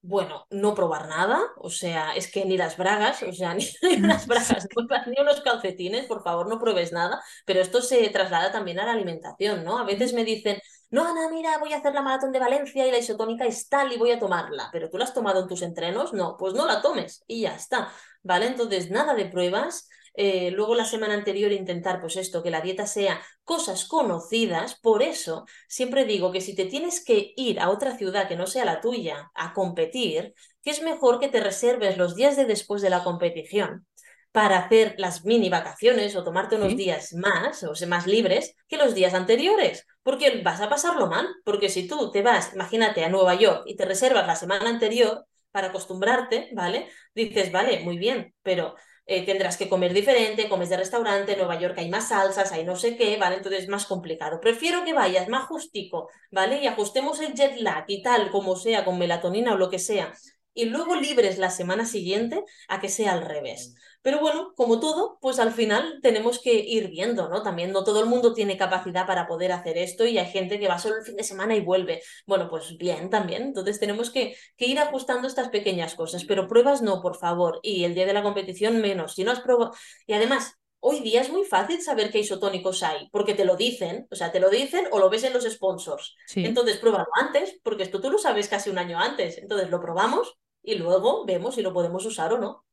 [0.00, 4.26] Bueno, no probar nada, o sea, es que ni las bragas, o sea, ni las
[4.26, 4.66] bragas
[5.06, 8.92] ni unos calcetines, por favor, no pruebes nada, pero esto se traslada también a la
[8.92, 9.78] alimentación, ¿no?
[9.78, 10.58] A veces me dicen,
[10.90, 13.92] no, Ana, mira, voy a hacer la maratón de Valencia y la isotónica es tal
[13.92, 16.66] y voy a tomarla, pero tú la has tomado en tus entrenos, no, pues no
[16.66, 18.46] la tomes y ya está, ¿vale?
[18.46, 19.88] Entonces, nada de pruebas.
[20.14, 24.80] Eh, luego la semana anterior intentar, pues esto, que la dieta sea cosas conocidas.
[24.80, 28.46] Por eso siempre digo que si te tienes que ir a otra ciudad que no
[28.46, 32.82] sea la tuya a competir, que es mejor que te reserves los días de después
[32.82, 33.87] de la competición
[34.32, 38.94] para hacer las mini vacaciones o tomarte unos días más, o más libres, que los
[38.94, 43.34] días anteriores, porque vas a pasarlo mal, porque si tú te vas, imagínate, a Nueva
[43.34, 46.88] York y te reservas la semana anterior para acostumbrarte, ¿vale?
[47.14, 48.74] Dices, vale, muy bien, pero
[49.06, 52.64] eh, tendrás que comer diferente, comes de restaurante, en Nueva York hay más salsas, hay
[52.64, 53.36] no sé qué, ¿vale?
[53.36, 54.38] Entonces es más complicado.
[54.38, 56.62] Prefiero que vayas más justico, ¿vale?
[56.62, 60.12] Y ajustemos el jet lag y tal, como sea, con melatonina o lo que sea,
[60.58, 63.76] y luego libres la semana siguiente a que sea al revés.
[64.02, 67.44] Pero bueno, como todo, pues al final tenemos que ir viendo, ¿no?
[67.44, 70.66] También no todo el mundo tiene capacidad para poder hacer esto y hay gente que
[70.66, 72.02] va solo el fin de semana y vuelve.
[72.26, 73.42] Bueno, pues bien también.
[73.42, 77.60] Entonces tenemos que, que ir ajustando estas pequeñas cosas, pero pruebas no, por favor.
[77.62, 79.14] Y el día de la competición menos.
[79.14, 79.72] Si no has probado...
[80.08, 84.06] Y además, Hoy día es muy fácil saber qué isotónicos hay, porque te lo dicen,
[84.12, 86.14] o sea, te lo dicen o lo ves en los sponsors.
[86.36, 89.38] Entonces, pruébalo antes, porque esto tú lo sabes casi un año antes.
[89.38, 92.64] Entonces, lo probamos y luego vemos si lo podemos usar o no.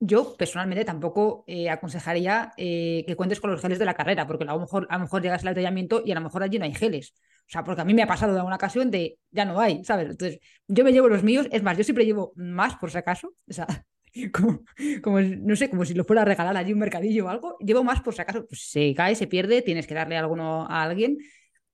[0.00, 4.44] Yo personalmente tampoco eh, aconsejaría eh, que cuentes con los geles de la carrera, porque
[4.44, 6.64] a lo mejor, a lo mejor llegas al entrenamiento y a lo mejor allí no
[6.64, 7.14] hay geles.
[7.40, 9.82] O sea, porque a mí me ha pasado de alguna ocasión de ya no hay,
[9.84, 10.10] ¿sabes?
[10.10, 10.38] Entonces,
[10.68, 13.52] yo me llevo los míos, es más, yo siempre llevo más por si acaso, o
[13.52, 13.66] sea,
[14.32, 14.62] como,
[15.02, 17.82] como no sé, como si lo fuera a regalar allí un mercadillo o algo, llevo
[17.82, 21.18] más por si acaso, pues se cae, se pierde, tienes que darle alguno a alguien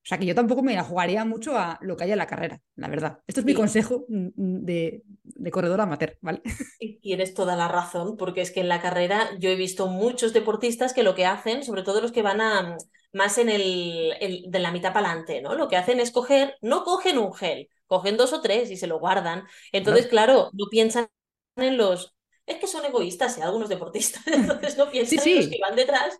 [0.05, 2.27] o sea que yo tampoco me la jugaría mucho a lo que haya en la
[2.27, 3.21] carrera, la verdad.
[3.27, 6.43] Esto es mi consejo mm, mm, de, de corredor amateur, ¿vale?
[6.79, 10.35] Y tienes toda la razón, porque es que en la carrera yo he visto muchos
[10.35, 12.77] deportistas que lo que hacen, sobre todo los que van a
[13.15, 15.55] más en el, de la mitad para adelante, ¿no?
[15.55, 18.87] Lo que hacen es coger, no cogen un gel, cogen dos o tres y se
[18.87, 19.45] lo guardan.
[19.73, 21.09] Entonces, claro, no piensan
[21.57, 22.15] en los
[22.47, 23.43] es que son egoístas, ¿eh?
[23.43, 26.19] algunos deportistas, entonces no piensan en los que van detrás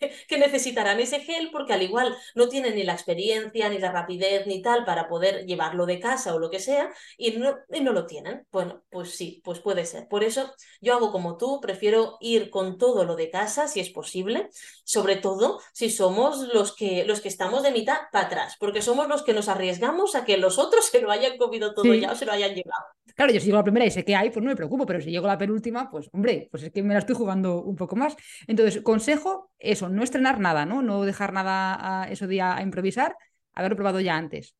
[0.28, 4.46] que necesitarán ese gel porque al igual no tienen ni la experiencia, ni la rapidez,
[4.46, 8.06] ni tal para poder llevarlo de casa o lo que sea y no, no lo
[8.06, 8.46] tienen.
[8.50, 10.08] Bueno, pues sí, pues puede ser.
[10.08, 13.90] Por eso yo hago como tú, prefiero ir con todo lo de casa si es
[13.90, 14.48] posible,
[14.84, 19.08] sobre todo si somos los que, los que estamos de mitad para atrás, porque somos
[19.08, 22.14] los que nos arriesgamos a que los otros se lo hayan comido todo ya o
[22.14, 22.84] se lo hayan llevado.
[23.14, 25.00] Claro, yo si llego la primera y sé que hay, pues no me preocupo, pero
[25.00, 27.74] si llego a la penúltima, pues hombre, pues es que me la estoy jugando un
[27.74, 28.14] poco más.
[28.46, 30.82] Entonces, consejo, eso, no estrenar nada, ¿no?
[30.82, 33.16] No dejar nada a eso día a improvisar,
[33.54, 34.56] haberlo probado ya antes.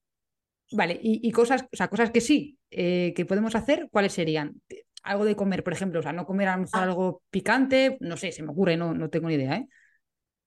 [0.72, 4.60] Vale, y, cosas, o sea, cosas que sí, eh, que podemos hacer, ¿cuáles serían?
[5.04, 6.82] Algo de comer, por ejemplo, o sea, no comer a lo mejor ah.
[6.82, 9.68] algo picante, no sé, se me ocurre, no, no tengo ni idea, ¿eh?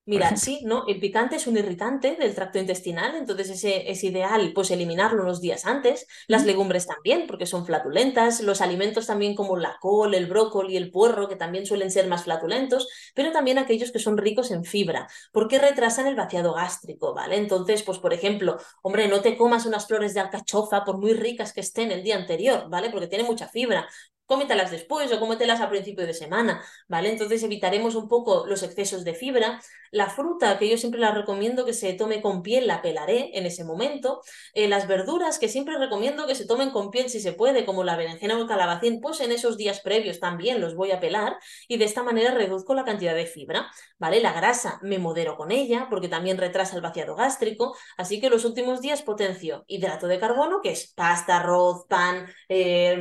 [0.09, 0.85] Mira, sí, ¿no?
[0.87, 5.39] El picante es un irritante del tracto intestinal, entonces ese, es ideal pues eliminarlo unos
[5.39, 6.07] días antes.
[6.27, 8.41] Las legumbres también, porque son flatulentas.
[8.41, 12.23] Los alimentos también como la col, el brócoli, el puerro, que también suelen ser más
[12.23, 17.37] flatulentos, pero también aquellos que son ricos en fibra, porque retrasan el vaciado gástrico, ¿vale?
[17.37, 21.53] Entonces, pues por ejemplo, hombre, no te comas unas flores de alcachofa por muy ricas
[21.53, 22.89] que estén el día anterior, ¿vale?
[22.89, 23.87] Porque tiene mucha fibra
[24.29, 27.09] cómetelas después o cómetelas a principio de semana, ¿vale?
[27.09, 29.59] Entonces evitaremos un poco los excesos de fibra.
[29.89, 33.47] La fruta, que yo siempre la recomiendo que se tome con piel, la pelaré en
[33.47, 34.21] ese momento.
[34.53, 37.83] Eh, las verduras, que siempre recomiendo que se tomen con piel si se puede, como
[37.83, 41.37] la berenjena o el calabacín, pues en esos días previos también los voy a pelar
[41.67, 44.21] y de esta manera reduzco la cantidad de fibra, ¿vale?
[44.21, 48.45] La grasa me modero con ella porque también retrasa el vaciado gástrico, así que los
[48.45, 52.95] últimos días potencio hidrato de carbono, que es pasta, arroz, pan, eh,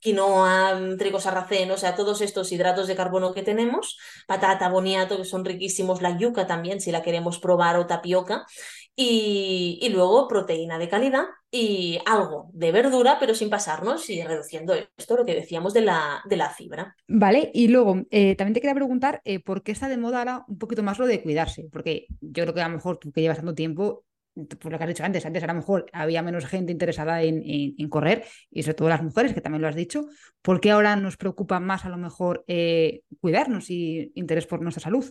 [0.00, 5.24] quinoa, trigo sarraceno, o sea, todos estos hidratos de carbono que tenemos, patata, boniato, que
[5.24, 8.46] son riquísimos, la yuca también, si la queremos probar, o tapioca,
[8.96, 14.74] y, y, luego proteína de calidad y algo de verdura, pero sin pasarnos y reduciendo
[14.74, 16.94] esto, lo que decíamos de la, de la fibra.
[17.08, 20.44] Vale, y luego eh, también te quería preguntar eh, por qué está de moda ahora
[20.48, 23.22] un poquito más lo de cuidarse, porque yo creo que a lo mejor tú que
[23.22, 24.04] llevas tanto tiempo
[24.46, 27.88] por lo que has dicho antes, antes a lo mejor había menos gente interesada en,
[27.88, 30.06] correr y sobre todo las mujeres, que también lo has dicho,
[30.42, 34.82] ¿por qué ahora nos preocupa más a lo mejor eh, cuidarnos y interés por nuestra
[34.82, 35.10] salud?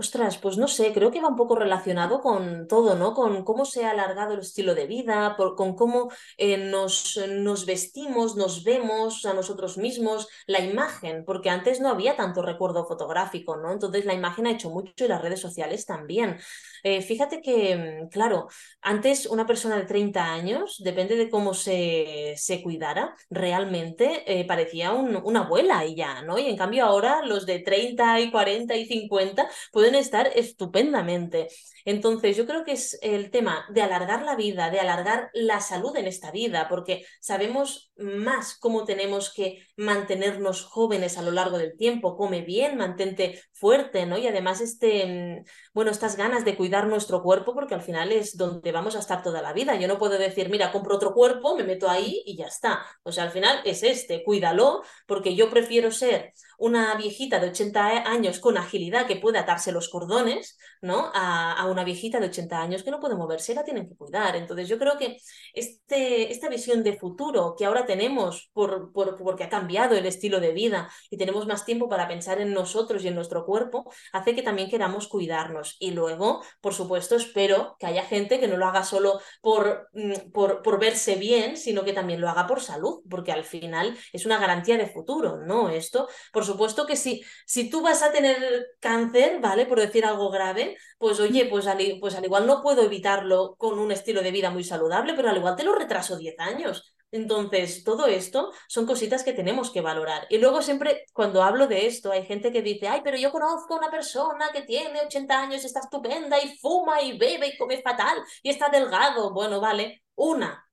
[0.00, 3.12] Ostras, pues no sé, creo que va un poco relacionado con todo, ¿no?
[3.12, 8.34] Con cómo se ha alargado el estilo de vida, con cómo eh, nos, nos, vestimos,
[8.34, 13.72] nos vemos a nosotros mismos, la imagen, porque antes no había tanto recuerdo fotográfico, ¿no?
[13.72, 16.38] Entonces la imagen ha hecho mucho y las redes sociales también.
[16.82, 18.48] Eh, fíjate que, mm, claro,
[18.80, 24.92] antes una persona de 30 años, depende de cómo se, se cuidara, realmente eh, parecía
[24.92, 26.38] una abuela y ya, ¿no?
[26.38, 31.48] Y en cambio ahora los de 30 y 40 y 50 pueden estar estupendamente.
[31.84, 35.96] Entonces, yo creo que es el tema de alargar la vida, de alargar la salud
[35.96, 41.76] en esta vida, porque sabemos más cómo tenemos que mantenernos jóvenes a lo largo del
[41.76, 42.16] tiempo.
[42.16, 44.18] Come bien, mantente fuerte, ¿no?
[44.18, 45.06] Y además, este,
[45.40, 49.00] mm, bueno, estas ganas de cuidar nuestro cuerpo, porque al final es donde vamos a
[49.00, 49.74] estar toda la vida.
[49.76, 52.80] Yo no puedo decir, mira, compro otro cuerpo, me meto ahí y ya está.
[53.02, 58.10] O sea, al final es este, cuídalo, porque yo prefiero ser una viejita de 80
[58.10, 61.10] años con agilidad que puede atarse los cordones, ¿no?
[61.14, 64.36] A, una viejita de 80 años que no puede moverse, la tienen que cuidar.
[64.36, 65.16] Entonces yo creo que
[65.54, 70.38] este, esta visión de futuro que ahora tenemos por, por, porque ha cambiado el estilo
[70.38, 74.34] de vida y tenemos más tiempo para pensar en nosotros y en nuestro cuerpo, hace
[74.34, 75.76] que también queramos cuidarnos.
[75.80, 80.30] Y luego, por supuesto, espero que haya gente que no lo haga solo por, mm,
[80.32, 84.26] por, por verse bien, sino que también lo haga por salud, porque al final es
[84.26, 85.70] una garantía de futuro, ¿no?
[85.70, 89.66] Esto, por supuesto que si, si tú vas a tener cáncer, ¿vale?
[89.66, 93.78] Por decir algo grave, pues oye, pues al, pues al igual no puedo evitarlo con
[93.78, 96.94] un estilo de vida muy saludable, pero al igual te lo retraso 10 años.
[97.12, 100.26] Entonces, todo esto son cositas que tenemos que valorar.
[100.30, 103.74] Y luego siempre, cuando hablo de esto, hay gente que dice, ay, pero yo conozco
[103.74, 107.82] a una persona que tiene 80 años, está estupenda y fuma y bebe y come
[107.82, 109.32] fatal y está delgado.
[109.32, 110.69] Bueno, vale, una,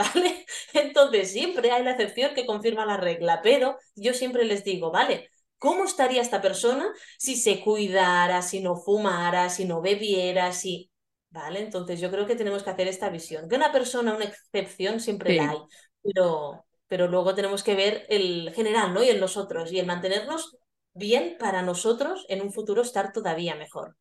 [0.00, 0.46] ¿vale?
[0.72, 5.30] Entonces, siempre hay la excepción que confirma la regla, pero yo siempre les digo, ¿vale?
[5.58, 10.90] ¿Cómo estaría esta persona si se cuidara, si no fumara, si no bebiera, si...
[11.32, 11.60] ¿Vale?
[11.60, 13.48] Entonces yo creo que tenemos que hacer esta visión.
[13.48, 15.58] Que una persona, una excepción, siempre la hay,
[16.02, 19.04] pero, pero luego tenemos que ver el general, ¿no?
[19.04, 20.56] Y el nosotros, y el mantenernos
[20.92, 23.94] bien para nosotros en un futuro estar todavía mejor.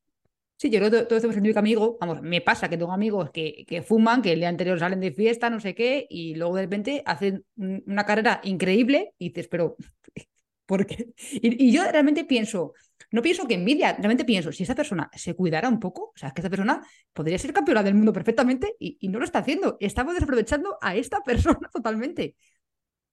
[0.59, 3.63] Sí, yo creo que todo este que amigo, vamos, me pasa que tengo amigos que,
[3.65, 6.63] que, fuman, que el día anterior salen de fiesta, no sé qué, y luego de
[6.63, 9.77] repente hacen una carrera increíble y dices, pero,
[10.65, 11.13] ¿por qué?
[11.31, 12.73] Y, yo realmente pienso,
[13.11, 16.31] no pienso que envidia, realmente pienso, si esa persona se cuidara un poco, o sea,
[16.31, 19.77] que esa persona podría ser campeona del mundo perfectamente y, y no lo está haciendo.
[19.79, 22.35] Estamos desaprovechando a esta persona totalmente.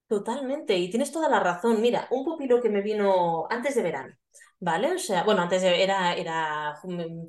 [0.09, 1.81] Totalmente, y tienes toda la razón.
[1.81, 4.17] Mira, un pupilo que me vino antes de verano
[4.61, 4.95] ¿vale?
[4.95, 6.75] O sea, bueno, antes era, era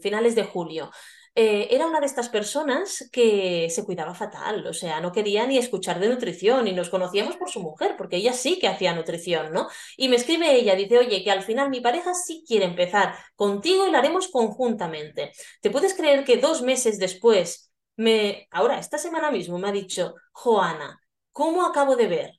[0.01, 0.91] finales de julio.
[1.39, 5.59] Eh, era una de estas personas que se cuidaba fatal, o sea, no quería ni
[5.59, 9.53] escuchar de nutrición y nos conocíamos por su mujer, porque ella sí que hacía nutrición,
[9.53, 9.67] ¿no?
[9.97, 13.87] Y me escribe ella, dice, oye, que al final mi pareja sí quiere empezar contigo
[13.87, 15.31] y lo haremos conjuntamente.
[15.61, 20.15] ¿Te puedes creer que dos meses después, me, ahora, esta semana mismo, me ha dicho,
[20.31, 20.99] Joana,
[21.31, 22.36] ¿cómo acabo de ver?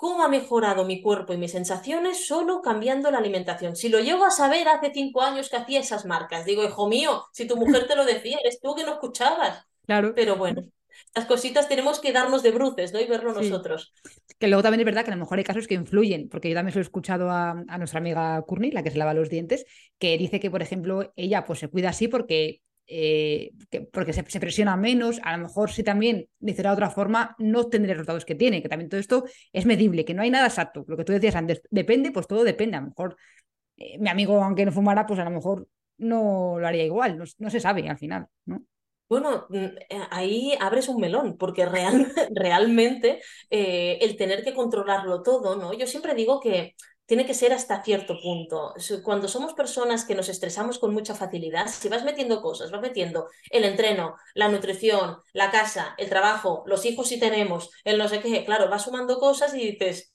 [0.00, 3.76] Cómo ha mejorado mi cuerpo y mis sensaciones solo cambiando la alimentación.
[3.76, 7.26] Si lo llego a saber hace cinco años que hacía esas marcas, digo, hijo mío,
[7.32, 9.66] si tu mujer te lo decía, eres tú que no escuchabas.
[9.84, 10.14] Claro.
[10.16, 10.64] Pero bueno,
[11.14, 13.00] las cositas tenemos que darnos de bruces, ¿no?
[13.00, 13.92] Y verlo nosotros.
[14.38, 16.54] Que luego también es verdad que a lo mejor hay casos que influyen, porque yo
[16.54, 19.66] también he escuchado a, nuestra amiga Courtney, la que se lava los dientes,
[19.98, 23.52] que dice que, por ejemplo, ella pues se cuida así porque eh,
[23.92, 27.98] porque se, presiona menos, a lo mejor si también, de otra forma, no tendré los
[27.98, 30.96] resultados que tiene, que también todo esto es medible, que no hay nada exacto, lo
[30.96, 33.16] que tú decías antes, depende, pues todo depende, a lo mejor
[33.76, 37.50] eh, mi amigo, aunque no fumara, pues a lo mejor no lo haría igual, no,
[37.50, 38.60] se sabe al final, ¿no?
[39.08, 45.54] Bueno, mm, eh, ahí abres un melón, porque real, realmente el tener que controlarlo todo,
[45.54, 45.72] ¿no?
[45.74, 46.74] Yo siempre digo que
[47.10, 48.72] tiene que ser hasta cierto punto.
[49.02, 53.26] Cuando somos personas que nos estresamos con mucha facilidad, si vas metiendo cosas, vas metiendo
[53.50, 58.20] el entreno, la nutrición, la casa, el trabajo, los hijos si tenemos, el no sé
[58.20, 60.12] qué, claro, vas sumando cosas y dices,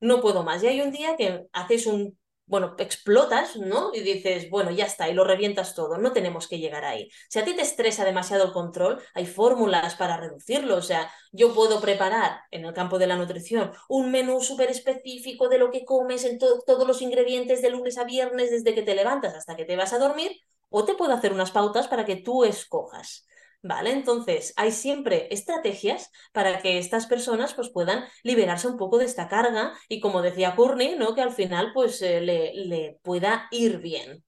[0.00, 0.62] no puedo más.
[0.62, 3.92] Y hay un día que haces un bueno, explotas, ¿no?
[3.94, 7.08] Y dices, bueno, ya está, y lo revientas todo, no tenemos que llegar ahí.
[7.28, 11.54] Si a ti te estresa demasiado el control, hay fórmulas para reducirlo, o sea, yo
[11.54, 15.84] puedo preparar en el campo de la nutrición un menú súper específico de lo que
[15.84, 19.64] comes en todos los ingredientes de lunes a viernes desde que te levantas hasta que
[19.64, 20.32] te vas a dormir,
[20.70, 23.26] o te puedo hacer unas pautas para que tú escojas.
[23.60, 23.90] ¿Vale?
[23.90, 29.28] Entonces, hay siempre estrategias para que estas personas pues, puedan liberarse un poco de esta
[29.28, 31.14] carga y, como decía Courtney, ¿no?
[31.14, 34.24] que al final pues, eh, le, le, pueda ir bien.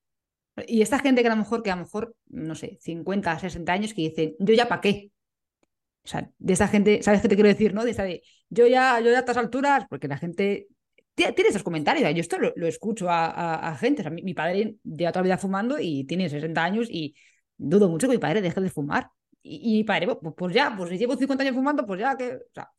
[0.67, 3.73] Y esta gente que a lo mejor, que a lo mejor, no sé, 50, 60
[3.73, 5.13] años, que dicen, yo ya para qué.
[6.05, 7.73] O sea, de esa gente, ¿sabes qué te quiero decir?
[7.73, 7.85] ¿no?
[7.85, 10.67] De esa de, yo ya, yo ya a estas alturas, porque la gente
[11.15, 12.13] tiene esos comentarios.
[12.15, 14.03] Yo esto lo, escucho a, gente.
[14.03, 17.15] O sea, mi, padre lleva toda la vida fumando y tiene 60 años y
[17.57, 19.11] dudo mucho que mi padre deje de fumar
[19.43, 22.35] y, y padre, pues, pues, ya, pues si llevo 50 años fumando, pues ya que.
[22.35, 22.71] O sea,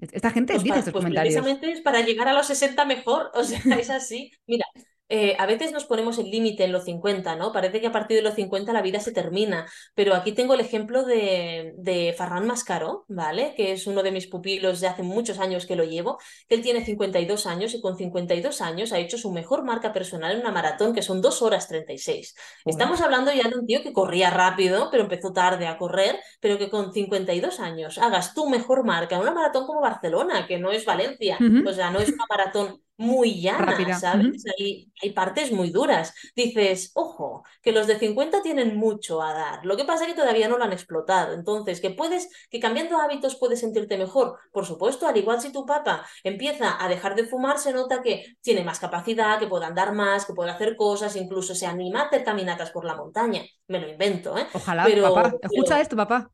[0.00, 1.34] esta gente pues dice estos pues comentarios.
[1.34, 3.30] Precisamente es para llegar a los 60 mejor.
[3.34, 4.30] O sea, es así.
[4.46, 4.66] Mira,
[5.08, 7.52] eh, a veces nos ponemos el límite en los 50, ¿no?
[7.52, 10.60] Parece que a partir de los 50 la vida se termina, pero aquí tengo el
[10.60, 13.54] ejemplo de, de Farran Mascaro, ¿vale?
[13.56, 16.18] Que es uno de mis pupilos de hace muchos años que lo llevo,
[16.48, 20.32] que él tiene 52 años y con 52 años ha hecho su mejor marca personal
[20.32, 22.34] en una maratón, que son 2 horas 36.
[22.64, 26.58] Estamos hablando ya de un tío que corría rápido, pero empezó tarde a correr, pero
[26.58, 30.70] que con 52 años hagas tu mejor marca en una maratón como Barcelona, que no
[30.70, 34.44] es Valencia, o sea, no es una maratón muy llana, ¿sabes?
[34.58, 36.12] hay, hay, partes muy duras.
[36.34, 39.64] Dices, ojo, que los de 50 tienen mucho a dar.
[39.64, 41.32] Lo que pasa es que todavía no lo han explotado.
[41.32, 44.38] Entonces, que puedes, que cambiando hábitos puedes sentirte mejor.
[44.52, 48.36] Por supuesto, al igual si tu papá empieza a dejar de fumar, se nota que
[48.40, 52.04] tiene más capacidad, que puede andar más, que puede hacer cosas, incluso se anima a
[52.06, 53.42] hacer caminatas por la montaña.
[53.68, 54.46] Me lo invento, ¿eh?
[54.52, 56.30] Ojalá, pero, papá, escucha esto, papá.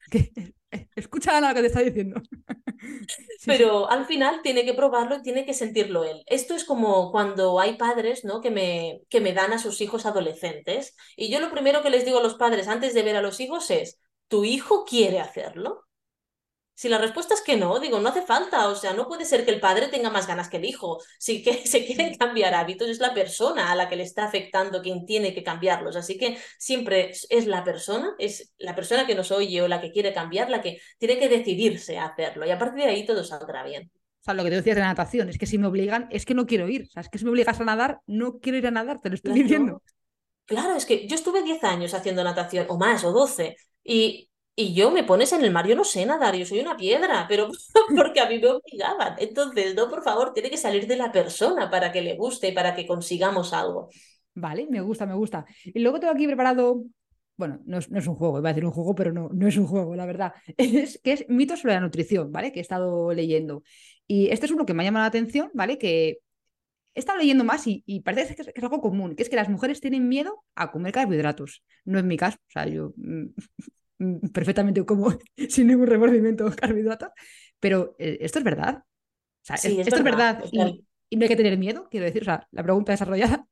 [0.96, 2.20] Escucha lo que te está diciendo.
[3.46, 6.22] Pero al final tiene que probarlo y tiene que sentirlo él.
[6.26, 8.40] Esto es como cuando hay padres ¿no?
[8.40, 10.96] que, me, que me dan a sus hijos adolescentes.
[11.16, 13.40] Y yo lo primero que les digo a los padres antes de ver a los
[13.40, 15.83] hijos es, ¿tu hijo quiere hacerlo?
[16.76, 19.44] Si la respuesta es que no, digo, no hace falta, o sea, no puede ser
[19.44, 20.98] que el padre tenga más ganas que el hijo.
[21.18, 24.82] Si que se quieren cambiar hábitos, es la persona a la que le está afectando
[24.82, 25.94] quien tiene que cambiarlos.
[25.94, 29.92] Así que siempre es la persona, es la persona que nos oye o la que
[29.92, 32.46] quiere cambiar, la que tiene que decidirse a hacerlo.
[32.46, 33.90] Y a partir de ahí todo saldrá bien.
[33.94, 36.34] O sea, lo que te decías de natación, es que si me obligan, es que
[36.34, 36.86] no quiero ir.
[36.88, 39.10] O sea, es que si me obligas a nadar, no quiero ir a nadar, te
[39.10, 39.82] lo estoy diciendo.
[40.46, 44.74] Claro, es que yo estuve 10 años haciendo natación, o más, o 12, y y
[44.74, 47.48] yo me pones en el mar, yo no sé nadar, yo soy una piedra, pero
[47.96, 49.16] porque a mí me obligaban.
[49.18, 52.74] Entonces, no, por favor, tiene que salir de la persona para que le guste para
[52.74, 53.90] que consigamos algo.
[54.34, 55.44] Vale, me gusta, me gusta.
[55.64, 56.84] Y luego tengo aquí preparado,
[57.36, 59.66] bueno, no es, un juego, iba a decir un juego, pero no, no es un
[59.66, 60.32] juego, la verdad.
[60.56, 62.52] Es que es mitos sobre la nutrición, ¿vale?
[62.52, 63.64] Que he estado leyendo.
[64.06, 65.78] Y este es uno que me ha llamado la atención, ¿vale?
[65.78, 66.18] Que
[66.94, 69.80] he estado leyendo más y, parece que es, algo común, que es que las mujeres
[69.80, 71.64] tienen miedo a comer carbohidratos.
[71.84, 73.34] No es mi caso, o sea, yo Mm,
[74.32, 75.16] perfectamente como
[75.48, 77.10] sin ningún remordimiento carbohidratos,
[77.60, 78.82] pero eh, esto es verdad.
[79.42, 82.62] sí, esto es verdad y, no hay que tener miedo, quiero decir, o sea, la
[82.64, 83.46] pregunta desarrollada.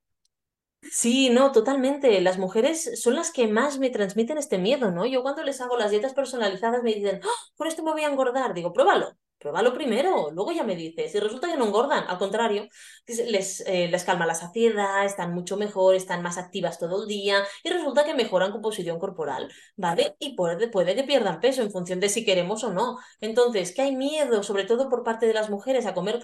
[0.91, 2.21] Sí, no, totalmente.
[2.21, 5.07] Las mujeres son las que más me transmiten este miedo, ¿no?
[5.07, 8.09] Yo cuando les hago las dietas personalizadas me dicen, ¡Oh, por esto me voy a
[8.09, 8.53] engordar.
[8.53, 9.17] Digo, pruébalo.
[9.43, 11.13] Pruébalo primero, luego ya me dices.
[11.15, 12.69] Y resulta que no engordan, al contrario,
[13.07, 17.43] les, eh, les calma la saciedad, están mucho mejor, están más activas todo el día
[17.65, 20.15] y resulta que mejoran composición corporal, ¿vale?
[20.21, 22.99] Y puede, puede que pierdan peso en función de si queremos o no.
[23.21, 26.21] Entonces, ¿que hay miedo, sobre todo por parte de las mujeres, a comer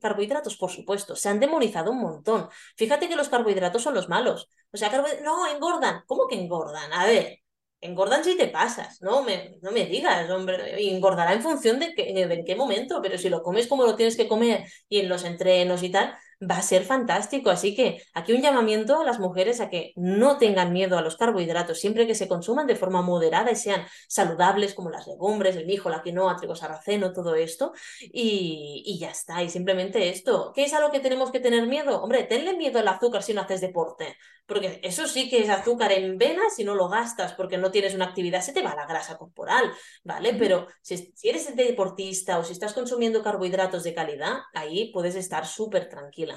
[0.00, 0.56] carbohidratos?
[0.56, 2.48] Por supuesto, se han demonizado un montón.
[2.76, 4.48] Fíjate que los carbohidratos son los malos.
[4.72, 4.90] O sea,
[5.22, 6.02] no, engordan.
[6.06, 6.92] ¿Cómo que engordan?
[6.92, 7.41] A ver,
[7.82, 12.14] engordan si te pasas, no me, no me digas, hombre, engordará en función de, que,
[12.14, 15.08] de en qué momento, pero si lo comes como lo tienes que comer y en
[15.08, 16.14] los entrenos y tal,
[16.48, 17.50] va a ser fantástico.
[17.50, 21.16] Así que aquí un llamamiento a las mujeres a que no tengan miedo a los
[21.16, 25.66] carbohidratos, siempre que se consuman de forma moderada y sean saludables, como las legumbres, el
[25.66, 27.72] mijo, la quinoa, trigo sarraceno, todo esto.
[28.00, 29.42] Y, y ya está.
[29.42, 30.52] Y simplemente esto.
[30.54, 32.02] ¿Qué es a lo que tenemos que tener miedo?
[32.02, 34.16] Hombre, tenle miedo al azúcar si no haces deporte.
[34.46, 37.94] Porque eso sí que es azúcar en venas si no lo gastas porque no tienes
[37.94, 39.72] una actividad, se te va la grasa corporal,
[40.04, 40.34] ¿vale?
[40.34, 45.46] Pero si, si eres deportista o si estás consumiendo carbohidratos de calidad, ahí puedes estar
[45.46, 46.31] súper tranquila.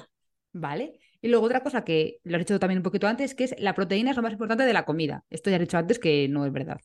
[0.58, 0.98] ¿Vale?
[1.20, 3.74] Y luego otra cosa que lo he dicho también un poquito antes, que es la
[3.74, 5.22] proteína es lo más importante de la comida.
[5.28, 6.78] Esto ya he dicho antes que no es verdad.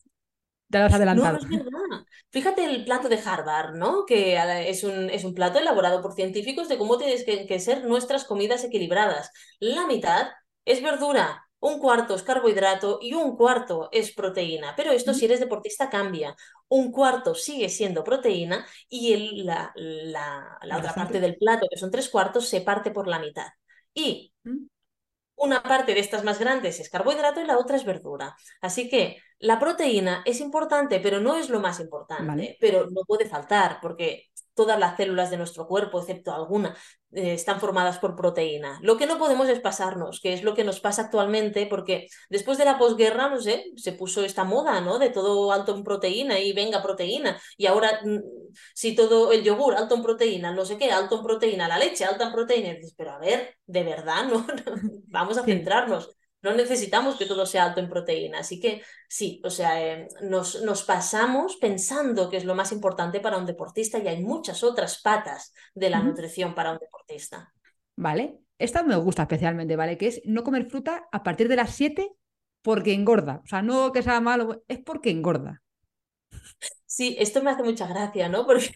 [0.70, 1.38] Te lo has adelantado.
[1.38, 2.04] No, no es verdad.
[2.30, 4.04] Fíjate el plato de Harvard, ¿no?
[4.06, 4.36] Que
[4.68, 8.24] es un, es un plato elaborado por científicos de cómo tienen que, que ser nuestras
[8.24, 9.30] comidas equilibradas.
[9.58, 10.28] La mitad
[10.66, 14.74] es verdura, un cuarto es carbohidrato y un cuarto es proteína.
[14.76, 16.34] Pero esto si eres deportista cambia.
[16.68, 21.78] Un cuarto sigue siendo proteína y el, la, la, la otra parte del plato, que
[21.78, 23.46] son tres cuartos, se parte por la mitad.
[23.94, 24.66] Y mm.
[25.36, 28.36] una parte de estas más grandes es carbohidrato y la otra es verdura.
[28.60, 33.28] Así que la proteína es importante, pero no es lo más importante, pero no puede
[33.28, 36.76] faltar, porque todas las células de nuestro cuerpo, excepto alguna,
[37.10, 38.78] eh, están formadas por proteína.
[38.82, 42.56] Lo que no podemos es pasarnos, que es lo que nos pasa actualmente, porque después
[42.56, 45.00] de la posguerra, no sé, se puso esta moda, ¿no?
[45.00, 47.40] De todo alto en proteína y venga proteína.
[47.56, 48.20] Y ahora, mm,
[48.74, 52.04] si todo el yogur alto en proteína, no sé qué, alto en proteína, la leche
[52.04, 54.46] alta en proteína, dices, pero a ver, de verdad, ¿no?
[55.08, 58.40] Vamos a centrarnos no necesitamos que todo sea alto en proteína.
[58.40, 63.20] Así que sí, o sea, eh, nos, nos, pasamos pensando que es lo más importante
[63.20, 67.52] para un deportista y hay muchas otras patas de la nutrición para un deportista.
[67.96, 69.96] Vale, esta me gusta especialmente, ¿vale?
[69.96, 72.10] Que es no comer fruta a partir de las 7
[72.62, 73.40] porque engorda.
[73.44, 75.62] O sea, no que sea malo, es porque engorda.
[76.86, 78.46] Sí, esto me hace mucha gracia, ¿no?
[78.46, 78.68] Porque,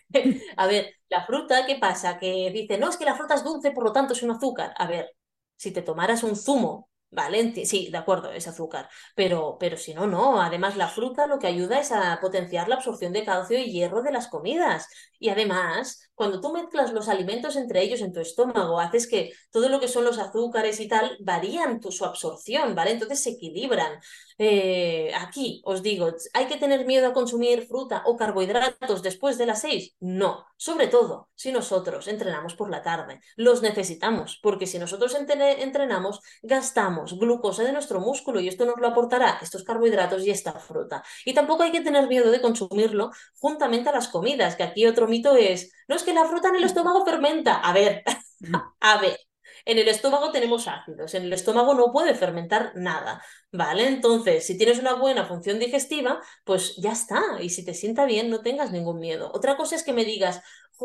[0.56, 2.18] a ver, la fruta, ¿qué pasa?
[2.18, 4.72] Que dice, no, es que la fruta es dulce, por lo tanto es un azúcar.
[4.78, 5.10] A ver,
[5.56, 10.06] Si te tomaras un zumo Vale, sí, de acuerdo, es azúcar, pero, pero si no,
[10.06, 10.42] no.
[10.42, 14.02] Además, la fruta lo que ayuda es a potenciar la absorción de calcio y hierro
[14.02, 14.86] de las comidas.
[15.18, 19.68] Y además, cuando tú mezclas los alimentos entre ellos en tu estómago, haces que todo
[19.70, 22.90] lo que son los azúcares y tal varían tu, su absorción, ¿vale?
[22.90, 23.98] Entonces se equilibran.
[24.38, 29.46] Eh, aquí os digo, ¿hay que tener miedo a consumir fruta o carbohidratos después de
[29.46, 29.94] las seis?
[30.00, 33.20] No, sobre todo si nosotros entrenamos por la tarde.
[33.36, 38.88] Los necesitamos, porque si nosotros entrenamos, gastamos glucosa de nuestro músculo y esto nos lo
[38.88, 41.02] aportará estos carbohidratos y esta fruta.
[41.24, 45.08] Y tampoco hay que tener miedo de consumirlo juntamente a las comidas, que aquí otro
[45.08, 47.56] mito es, no es que la fruta en el estómago fermenta.
[47.60, 48.02] A ver,
[48.80, 49.25] a ver.
[49.66, 53.88] En el estómago tenemos ácidos, en el estómago no puede fermentar nada, ¿vale?
[53.88, 57.20] Entonces, si tienes una buena función digestiva, pues ya está.
[57.40, 59.30] Y si te sienta bien, no tengas ningún miedo.
[59.34, 60.40] Otra cosa es que me digas,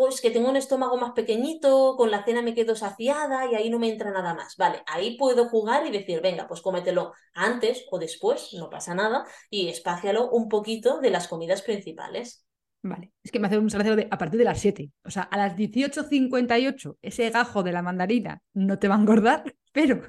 [0.10, 3.70] es que tengo un estómago más pequeñito, con la cena me quedo saciada y ahí
[3.70, 4.56] no me entra nada más.
[4.58, 9.26] Vale, ahí puedo jugar y decir, venga, pues cómetelo antes o después, no pasa nada,
[9.52, 12.46] y espácialo un poquito de las comidas principales.
[12.84, 14.92] Vale, es que me hace un salario de a partir de las 7.
[15.04, 19.44] O sea, a las 18.58 ese gajo de la mandarina no te va a engordar,
[19.72, 20.02] pero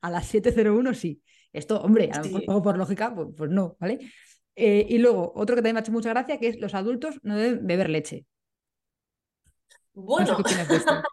[0.00, 1.20] a las 7.01 sí.
[1.52, 4.00] Esto, hombre, a lo mejor por lógica, pues, pues no, ¿vale?
[4.56, 7.20] Eh, y luego, otro que también me ha hecho mucha gracia, que es los adultos
[7.22, 8.26] no deben beber leche.
[9.92, 10.36] Bueno,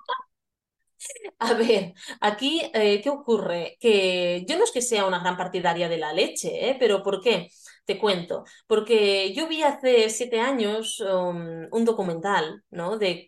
[1.40, 3.78] a ver, aquí, eh, ¿qué ocurre?
[3.80, 6.76] Que yo no es que sea una gran partidaria de la leche, ¿eh?
[6.80, 7.50] Pero ¿por qué?
[7.92, 12.98] Te cuento, porque yo vi hace siete años um, un documental, ¿no?
[12.98, 13.28] De,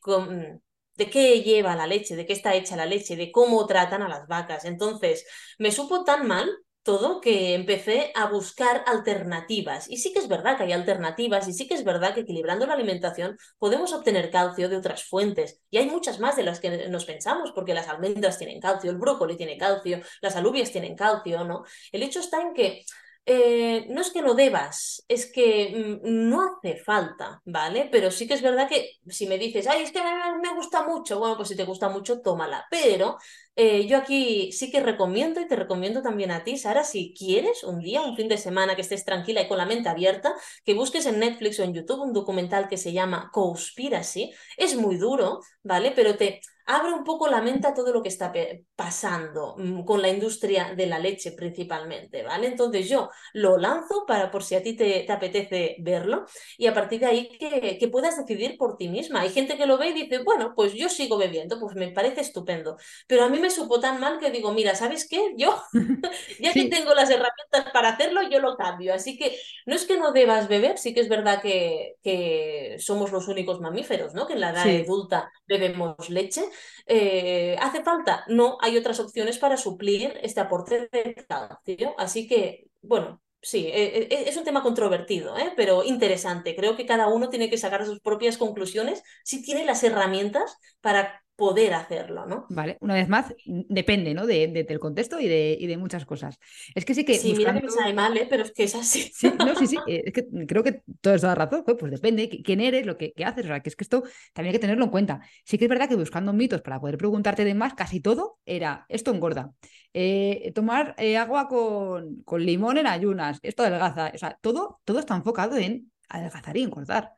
[0.96, 4.08] de qué lleva la leche, de qué está hecha la leche, de cómo tratan a
[4.08, 4.64] las vacas.
[4.64, 5.26] Entonces,
[5.60, 6.50] me supo tan mal
[6.82, 9.90] todo que empecé a buscar alternativas.
[9.90, 12.66] Y sí que es verdad que hay alternativas y sí que es verdad que equilibrando
[12.66, 15.60] la alimentación podemos obtener calcio de otras fuentes.
[15.70, 18.98] Y hay muchas más de las que nos pensamos, porque las almendras tienen calcio, el
[18.98, 21.64] brócoli tiene calcio, las alubias tienen calcio, ¿no?
[21.92, 22.86] El hecho está en que
[23.26, 27.88] eh, no es que no debas, es que mm, no hace falta, ¿vale?
[27.92, 30.86] Pero sí que es verdad que si me dices, ay, es que me, me gusta
[30.86, 32.66] mucho, bueno, pues si te gusta mucho, tómala.
[32.70, 33.18] Pero
[33.56, 37.64] eh, yo aquí sí que recomiendo y te recomiendo también a ti, Sara, si quieres
[37.64, 40.34] un día, un fin de semana que estés tranquila y con la mente abierta,
[40.66, 44.32] que busques en Netflix o en YouTube un documental que se llama Conspiracy.
[44.58, 45.92] Es muy duro, ¿vale?
[45.96, 48.32] Pero te abre un poco la mente a todo lo que está
[48.76, 52.48] pasando mm, con la industria de la leche principalmente, ¿vale?
[52.48, 56.26] Entonces yo lo lanzo para por si a ti te, apetece verlo
[56.58, 59.22] y a partir de ahí que, que, puedas decidir por ti misma.
[59.22, 62.22] Hay gente que lo ve y dice, bueno, pues yo sigo bebiendo, pues me parece
[62.22, 65.34] estupendo, pero a mí me supo tan mal que digo, mira, ¿sabes qué?
[65.38, 65.62] Yo,
[66.40, 68.94] ya que tengo las herramientas para hacerlo, yo lo cambio.
[68.94, 73.12] Así que no es que no debas beber, sí que es verdad que, que somos
[73.12, 74.28] los únicos mamíferos, ¿no?
[74.28, 76.44] Que en la edad adulta bebemos leche,
[76.86, 78.24] eh, ¿Hace falta?
[78.28, 81.96] No, hay otras opciones para suplir este aporte de calcio.
[81.98, 86.56] Así que, bueno, sí, eh, eh, es un tema controvertido, pero interesante.
[86.56, 91.23] Creo que cada uno tiene que sacar sus propias conclusiones si tiene las herramientas para
[91.44, 92.46] poder hacerlo, ¿no?
[92.50, 94.26] Vale, una vez más, depende, ¿no?
[94.26, 96.40] De, del contexto y de, y de, muchas cosas.
[96.74, 97.16] Es que sí que...
[97.16, 98.26] Sí, mira que me sale mal, ¿eh?
[98.30, 99.12] pero es que es así.
[99.14, 102.30] Sí, no, sí, sí, eh, es que creo que todo la razón, pues, pues depende
[102.30, 104.86] quién eres, lo que, haces, o sea, que es que esto también hay que tenerlo
[104.86, 105.20] en cuenta.
[105.44, 108.86] Sí que es verdad que buscando mitos para poder preguntarte de más, casi todo era,
[108.88, 109.52] esto engorda.
[109.94, 115.14] Eh, tomar agua con, con limón en ayunas, esto adelgaza, o sea, todo, todo está
[115.14, 117.12] enfocado en adelgazar y engordar.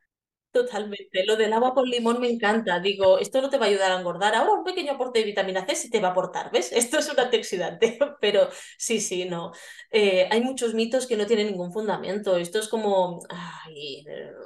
[0.55, 1.25] Totalmente.
[1.25, 2.79] Lo del agua con limón me encanta.
[2.79, 4.33] Digo, esto no te va a ayudar a engordar.
[4.35, 6.71] Ahora un pequeño aporte de vitamina C sí te va a aportar, ¿ves?
[6.71, 7.99] Esto es un antioxidante.
[8.21, 8.47] Pero
[8.77, 9.51] sí, sí, no.
[9.97, 12.35] Eh, hay muchos mitos que no tienen ningún fundamento.
[12.35, 13.21] Esto es como,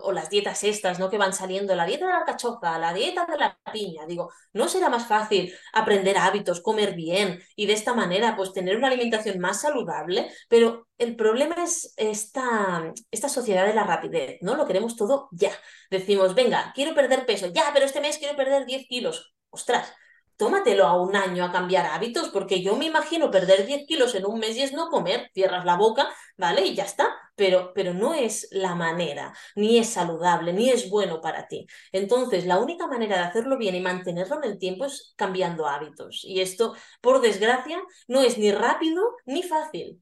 [0.03, 1.09] o las dietas estas, ¿no?
[1.09, 4.05] Que van saliendo, la dieta de la cachofa, la dieta de la piña.
[4.05, 8.77] Digo, ¿no será más fácil aprender hábitos, comer bien y de esta manera, pues tener
[8.77, 10.29] una alimentación más saludable?
[10.49, 14.55] Pero el problema es esta, esta sociedad de la rapidez, ¿no?
[14.55, 15.51] Lo queremos todo ya.
[15.89, 19.33] Decimos, venga, quiero perder peso, ya, pero este mes quiero perder 10 kilos.
[19.49, 19.91] Ostras,
[20.39, 24.25] tómatelo a un año a cambiar hábitos, porque yo me imagino perder 10 kilos en
[24.25, 26.65] un mes y es no comer, cierras la boca, ¿vale?
[26.65, 27.09] Y ya está.
[27.35, 31.67] Pero, pero no es la manera, ni es saludable, ni es bueno para ti.
[31.91, 36.23] Entonces, la única manera de hacerlo bien y mantenerlo en el tiempo es cambiando hábitos.
[36.25, 37.77] Y esto, por desgracia,
[38.07, 40.01] no es ni rápido ni fácil.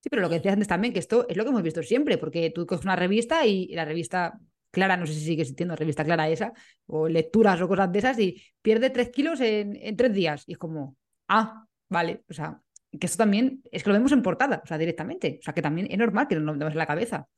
[0.00, 2.18] Sí, pero lo que decías antes también, que esto es lo que hemos visto siempre,
[2.18, 4.40] porque tú coges una revista y la revista
[4.72, 6.52] Clara, no sé si sigue existiendo, revista Clara esa,
[6.86, 10.44] o lecturas o cosas de esas, y pierde tres kilos en, tres días.
[10.46, 10.96] Y es como,
[11.28, 12.60] ah, vale, o sea,
[12.98, 15.38] que esto también es que lo vemos en portada, o sea, directamente.
[15.40, 17.28] O sea, que también es normal que no nos demos en la cabeza.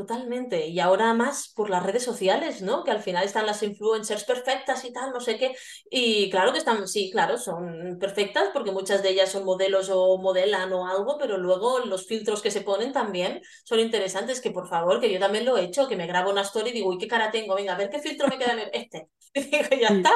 [0.00, 0.66] Totalmente.
[0.66, 2.84] Y ahora más por las redes sociales, ¿no?
[2.84, 5.54] Que al final están las influencers perfectas y tal, no sé qué.
[5.90, 10.16] Y claro que están, sí, claro, son perfectas porque muchas de ellas son modelos o
[10.16, 14.40] modelan o algo, pero luego los filtros que se ponen también son interesantes.
[14.40, 16.72] Que por favor, que yo también lo he hecho, que me grabo una story y
[16.72, 19.08] digo, uy, qué cara tengo, venga, a ver qué filtro me queda en este.
[19.34, 20.12] Y digo, ya está.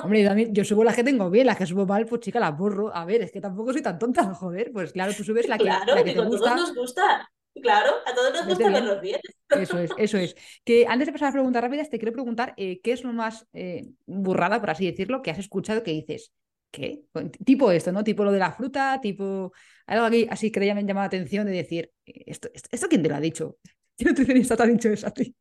[0.00, 2.38] Hombre, yo, también, yo subo las que tengo bien, las que subo mal, pues chica,
[2.38, 2.94] las borro.
[2.94, 4.70] A ver, es que tampoco soy tan tonta, joder.
[4.72, 6.54] Pues claro, tú subes la que, claro, la que digo, te gusta.
[6.54, 7.28] todos nos gusta.
[7.62, 9.20] Claro, a todos nos gusta verlos bien.
[9.50, 10.36] Eso es, eso es.
[10.64, 13.12] Que antes de pasar a las preguntas rápidas, te quiero preguntar eh, qué es lo
[13.12, 16.32] más eh, burrada, por así decirlo, que has escuchado que dices,
[16.70, 17.02] ¿qué?
[17.44, 18.04] Tipo esto, ¿no?
[18.04, 19.52] Tipo lo de la fruta, tipo
[19.86, 23.08] algo aquí así que te llama la atención de decir, ¿esto, esto, esto quién te
[23.08, 23.56] lo ha dicho?
[23.96, 25.34] ¿Qué nutricionista te ha dicho eso a ti?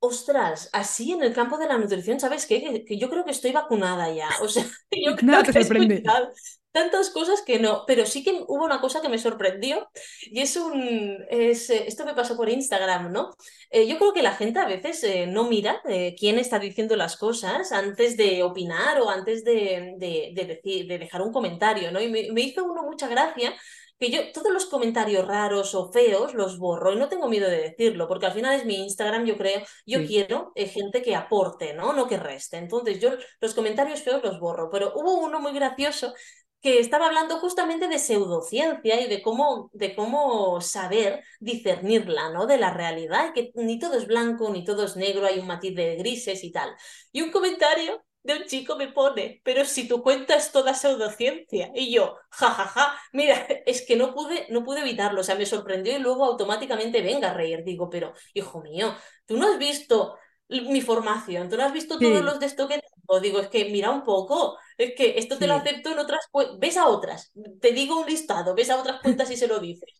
[0.00, 2.60] Ostras, así en el campo de la nutrición, ¿sabes qué?
[2.62, 4.28] Que, que yo creo que estoy vacunada ya.
[4.42, 5.96] O sea, yo creo Nada te que he sorprende.
[5.96, 6.32] escuchado
[6.78, 9.88] tantas cosas que no, pero sí que hubo una cosa que me sorprendió
[10.22, 13.30] y es un, es, eh, esto me pasó por Instagram, ¿no?
[13.70, 16.96] Eh, yo creo que la gente a veces eh, no mira eh, quién está diciendo
[16.96, 21.90] las cosas antes de opinar o antes de, de, de decir, de dejar un comentario,
[21.92, 22.00] ¿no?
[22.00, 23.54] Y me, me hizo uno mucha gracia
[23.98, 27.58] que yo todos los comentarios raros o feos los borro y no tengo miedo de
[27.62, 30.06] decirlo, porque al final es mi Instagram, yo creo, yo Sí.
[30.06, 31.92] quiero eh, gente que aporte, ¿no?
[31.92, 32.58] No que reste.
[32.58, 33.10] Entonces yo
[33.40, 36.14] los comentarios feos los borro, pero hubo uno muy gracioso
[36.60, 42.46] que estaba hablando justamente de pseudociencia y de cómo, de cómo saber discernirla, ¿no?
[42.46, 45.74] De la realidad, que ni todo es blanco, ni todo es negro, hay un matiz
[45.76, 46.74] de grises y tal.
[47.12, 51.70] Y un comentario de un chico me pone, pero si tu cuenta es toda pseudociencia.
[51.74, 53.00] Y yo, jajaja, ja, ja.
[53.12, 57.02] mira, es que no pude, no pude evitarlo, o sea, me sorprendió y luego automáticamente
[57.02, 57.62] venga a reír.
[57.64, 58.94] Digo, pero, hijo mío,
[59.26, 60.16] tú no has visto
[60.48, 62.24] mi formación, tú no has visto todos Sí.
[62.24, 63.20] los de esto que tengo.
[63.20, 66.58] Digo, es que mira un poco, es que esto te lo acepto en otras cuentas,
[66.60, 69.90] ves a otras, te digo un listado, ves a otras cuentas y se lo dices.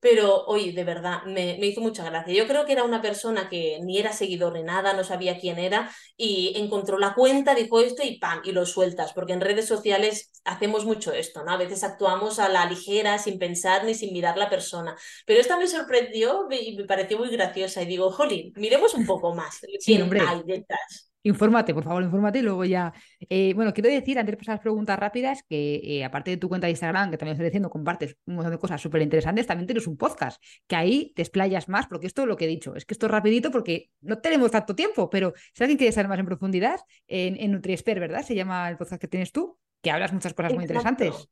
[0.00, 2.32] Pero, oye, de verdad, me, me hizo mucha gracia.
[2.32, 5.58] Yo creo que era una persona que ni era seguidor ni nada, no sabía quién
[5.58, 8.40] era, y encontró la cuenta, dijo esto y ¡pam!
[8.44, 11.50] Y lo sueltas, porque en redes sociales hacemos mucho esto, ¿no?
[11.52, 14.96] A veces actuamos a la ligera, sin pensar ni sin mirar la persona.
[15.26, 19.34] Pero esta me sorprendió y me pareció muy graciosa, y digo, jolín, miremos un poco
[19.34, 20.20] más Sí, quién hombre.
[20.20, 21.07] hay detrás.
[21.28, 22.92] Infórmate, por favor, infórmate y luego ya.
[23.28, 26.36] Eh, bueno, quiero decir, antes de pasar a las preguntas rápidas, que eh, aparte de
[26.38, 29.46] tu cuenta de Instagram, que también estoy diciendo, compartes un montón de cosas súper interesantes,
[29.46, 32.48] también tienes un podcast, que ahí te explayas más, porque esto es lo que he
[32.48, 35.92] dicho, es que esto es rapidito porque no tenemos tanto tiempo, pero si alguien quiere
[35.92, 38.24] saber más en profundidad, en, en NutriExpert, ¿verdad?
[38.24, 41.28] Se llama el podcast que tienes tú, que hablas muchas cosas muy interesantes.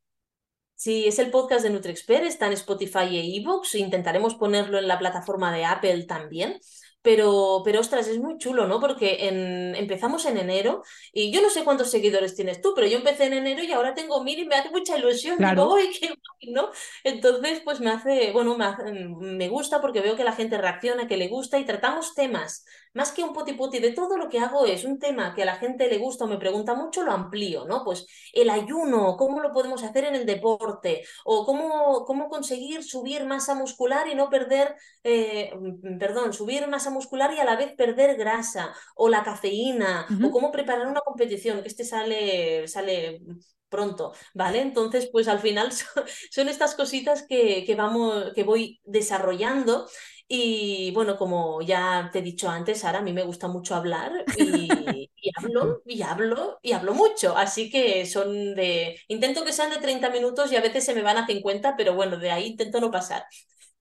[0.75, 3.73] Sí, es el podcast de NutriExpert, está en Spotify e iVoox.
[3.73, 6.59] Intentaremos ponerlo en la plataforma de Apple también.
[7.07, 8.79] Pero, pero ostras, es muy chulo, ¿no?
[8.81, 10.83] Porque en- empezamos en enero
[11.13, 13.93] y yo no sé cuántos seguidores tienes tú, pero yo empecé en enero y ahora
[13.93, 15.41] tengo mil y me hace mucha ilusión.
[15.41, 15.75] Digo, Claro.
[15.75, 16.69] ¡ay, qué guay!", ¿no?
[17.03, 21.07] Entonces, pues me hace, bueno, me, hace- me gusta porque veo que la gente reacciona,
[21.07, 22.65] que le gusta y tratamos temas.
[22.97, 25.45] Más que un poti poti de todo lo que hago es un tema que a
[25.45, 27.83] la gente le gusta o me pregunta mucho, lo amplío, ¿no?
[27.83, 33.23] Pues el ayuno, cómo lo podemos hacer en el deporte, o cómo, cómo conseguir subir
[33.25, 35.51] masa muscular y no perder, eh,
[35.99, 40.51] perdón, subir masa muscular y a la vez perder grasa, o la cafeína, o cómo
[40.51, 43.21] preparar una competición, que este sale, sale
[43.69, 44.61] pronto, ¿vale?
[44.61, 49.87] Entonces, pues al final son, son estas cositas que, que vamos, que voy desarrollando.
[50.29, 54.11] Y bueno, como ya te he dicho antes, Sara, a mí me gusta mucho hablar
[54.35, 57.37] y, y hablo y hablo y hablo mucho.
[57.37, 58.99] Así que son de...
[59.07, 61.95] Intento que sean de 30 minutos y a veces se me van a 50, pero
[61.95, 63.23] bueno, de ahí intento no pasar.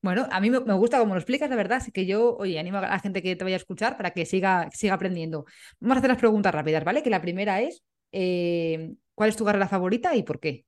[0.02, 2.58] Bueno, a mí me, me gusta como lo explicas, la verdad, así que yo, oye,
[2.58, 5.46] animo a la gente que te vaya a escuchar para que siga, siga aprendiendo.
[5.80, 7.02] Vamos a hacer las preguntas rápidas, ¿vale?
[7.02, 7.82] Que la primera es,
[8.12, 10.66] eh, ¿cuál es tu carrera favorita y por qué?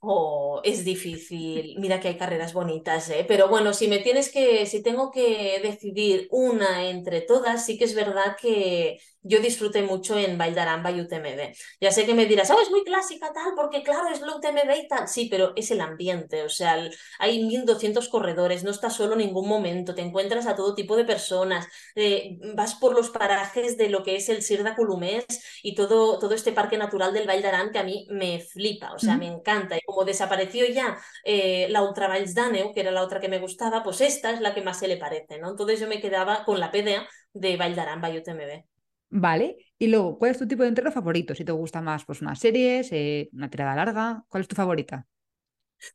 [0.00, 1.76] Oh, es difícil.
[1.78, 3.24] Mira que hay carreras bonitas, ¿eh?
[3.26, 7.84] Pero bueno, si me tienes que, si tengo que decidir una entre todas, sí que
[7.84, 11.52] es verdad que yo disfruté mucho en Valdaramba y UTMB.
[11.80, 14.84] Ya sé que me dirás, oh, es muy clásica tal, porque claro, es la UTMB
[14.84, 15.08] y tal.
[15.08, 16.76] Sí, pero es el ambiente, o sea,
[17.18, 21.04] hay 1200 corredores, no estás solo en ningún momento, te encuentras a todo tipo de
[21.04, 25.74] personas, eh, vas por los parajes de lo que es el Sir de Colomers y
[25.74, 29.16] todo, todo este parque natural del Vall d'Aran que a mí me flipa, o sea,
[29.16, 29.76] me encanta.
[29.76, 33.38] Y como desapareció ya eh, la Ultra Valls d'Àneu, que era la otra que me
[33.38, 35.50] gustaba, pues esta es la que más se le parece, ¿no?
[35.50, 38.77] Entonces yo me quedaba con la PDA de Vall d'Aran, by UTMB.
[39.10, 39.56] Vale.
[39.78, 41.34] Y luego, ¿cuál es tu tipo de entreno favorito?
[41.34, 45.06] Si te gusta más, pues unas series, eh, una tirada larga, ¿cuál es tu favorita?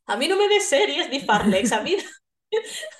[0.06, 1.96] A mí no me des series ni farlex, a mí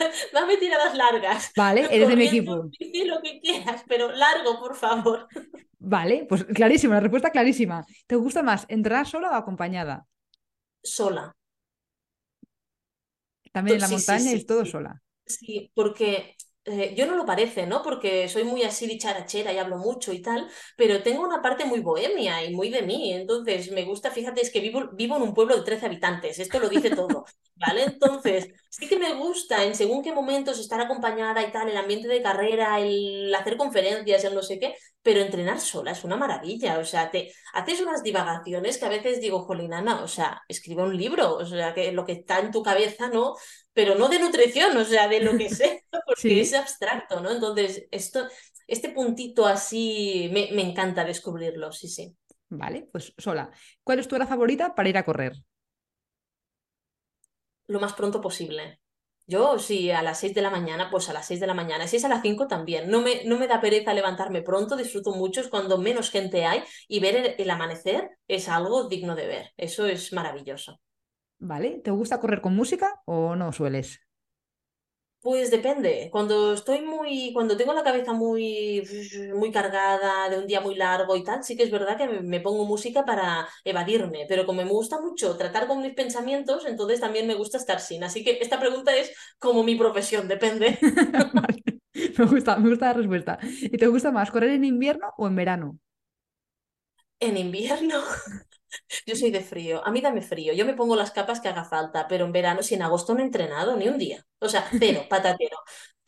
[0.32, 2.70] dame tiradas largas, Vale, eres de mi equipo.
[2.78, 5.28] bici, lo que quieras, pero largo, por favor.
[5.78, 7.86] Vale, pues clarísima, la respuesta clarísima.
[8.08, 10.06] ¿Te gusta más entrenar sola o acompañada?
[10.94, 11.34] Sola.
[13.52, 15.02] También en la Sí, montaña sí, es todo sola.
[15.26, 16.36] Sí, porque
[16.66, 17.82] eh, yo no lo parece, ¿no?
[17.82, 21.80] Porque soy muy así dicharachera y hablo mucho y tal, pero tengo una parte muy
[21.80, 23.12] bohemia y muy de mí.
[23.12, 26.58] Entonces, me gusta, fíjate, es que vivo, vivo en un pueblo de 13 habitantes, esto
[26.60, 27.24] lo dice todo,
[27.56, 27.84] ¿vale?
[27.84, 32.08] Entonces, sí que me gusta en según qué momentos estar acompañada y tal, el ambiente
[32.08, 34.74] de carrera, el hacer conferencias, el no sé qué,
[35.04, 36.80] pero entrenar sola es una maravilla.
[36.80, 40.96] O sea, te haces unas divagaciones que a veces digo, jolinana, o sea, escribe un
[40.96, 43.34] libro, o sea, que lo que está en tu cabeza, ¿no?
[43.74, 45.76] pero no de nutrición, o sea, de lo que sea,
[46.06, 47.30] porque es abstracto, ¿no?
[47.32, 48.26] Entonces, esto,
[48.66, 52.16] este puntito así me, me encanta descubrirlo, sí, sí.
[52.48, 53.50] Vale, pues sola.
[53.82, 55.32] ¿Cuál es tu hora favorita para ir a correr?
[57.66, 58.80] Lo más pronto posible.
[59.26, 61.86] Yo, sí, a las 6 de la mañana, pues a las 6 de la mañana.
[61.86, 62.90] Si es a las 5 también.
[62.90, 66.62] No me, no me da pereza levantarme pronto, disfruto mucho, es cuando menos gente hay
[66.88, 69.52] y ver el amanecer es algo digno de ver.
[69.56, 70.80] Eso es maravilloso.
[71.38, 71.80] ¿Vale?
[71.82, 74.00] ¿Te gusta correr con música o no sueles?
[75.24, 76.10] Pues depende.
[76.12, 78.86] Cuando estoy muy, cuando tengo la cabeza muy,
[79.34, 82.40] muy cargada de un día muy largo y tal, sí que es verdad que me,
[82.40, 87.26] pongo música para evadirme, pero como me gusta mucho tratar con mis pensamientos, entonces también
[87.26, 88.04] me gusta estar sin.
[88.04, 90.78] Así que esta pregunta es como mi profesión, depende.
[91.32, 91.62] Vale.
[92.18, 93.38] Me gusta, me gusta la respuesta.
[93.62, 95.78] ¿Y te gusta más correr en invierno o en verano?
[97.18, 98.02] En invierno.
[99.06, 99.86] Yo soy de frío.
[99.86, 100.52] A mí dame frío.
[100.52, 103.20] Yo me pongo las capas que haga falta, pero en verano, si en agosto no
[103.20, 104.24] he entrenado ni un día.
[104.38, 105.56] O sea, cero, patatero.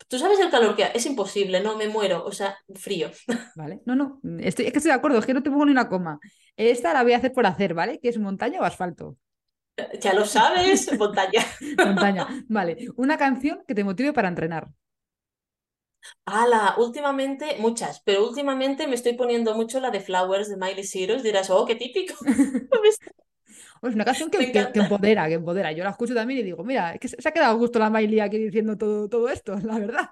[0.07, 0.89] Tú sabes el calor que.
[0.93, 2.23] Es imposible, no me muero.
[2.25, 3.11] O sea, frío.
[3.55, 3.81] ¿Vale?
[3.85, 5.89] No, no, estoy, es que estoy de acuerdo, es que no te pongo ni una
[5.89, 6.19] coma.
[6.55, 7.99] Esta la voy a hacer por hacer, ¿vale?
[7.99, 9.17] ¿Que es montaña o asfalto?
[10.01, 11.45] Ya lo sabes, montaña.
[11.77, 12.27] Montaña.
[12.47, 12.87] Vale.
[12.95, 14.69] Una canción que te motive para entrenar.
[16.25, 21.23] Ala, últimamente, muchas, pero últimamente me estoy poniendo mucho la de Flowers de Miley Cyrus.
[21.23, 22.15] Dirás, oh, qué típico.
[23.83, 25.71] Es una canción que, que, empodera, que empodera.
[25.71, 27.89] Yo la escucho también y digo, mira, es que se ha quedado a gusto la
[27.89, 30.09] Miley aquí diciendo todo, todo esto, la verdad.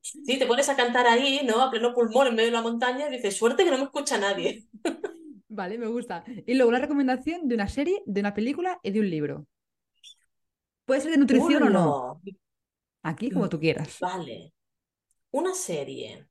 [0.00, 1.60] Sí, te pones a cantar ahí, ¿no?
[1.62, 4.18] A pleno pulmón en medio de la montaña y dices, suerte que no me escucha
[4.18, 4.66] nadie.
[5.48, 6.24] Vale, me gusta.
[6.46, 9.46] Y luego una recomendación de una serie, de una película y de un libro.
[10.84, 12.20] Puede ser de nutrición o no.
[13.10, 13.92] Aquí como tú quieras.
[14.00, 14.52] Vale,
[15.32, 16.28] una serie.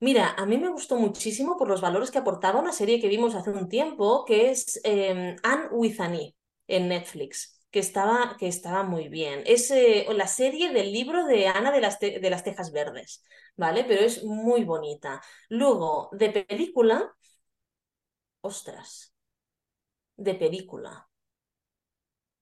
[0.00, 3.34] Mira, a mí me gustó muchísimo por los valores que aportaba una serie que vimos
[3.36, 6.34] hace un tiempo, que es eh, Anne with E
[6.68, 9.42] en Netflix, que estaba, que estaba muy bien.
[9.46, 13.24] Es eh, la serie del libro de Ana de las, de las Tejas Verdes,
[13.56, 13.84] ¿vale?
[13.84, 15.22] Pero es muy bonita.
[15.50, 17.14] Luego, de película,
[18.42, 19.12] ostras,
[20.18, 21.07] de película.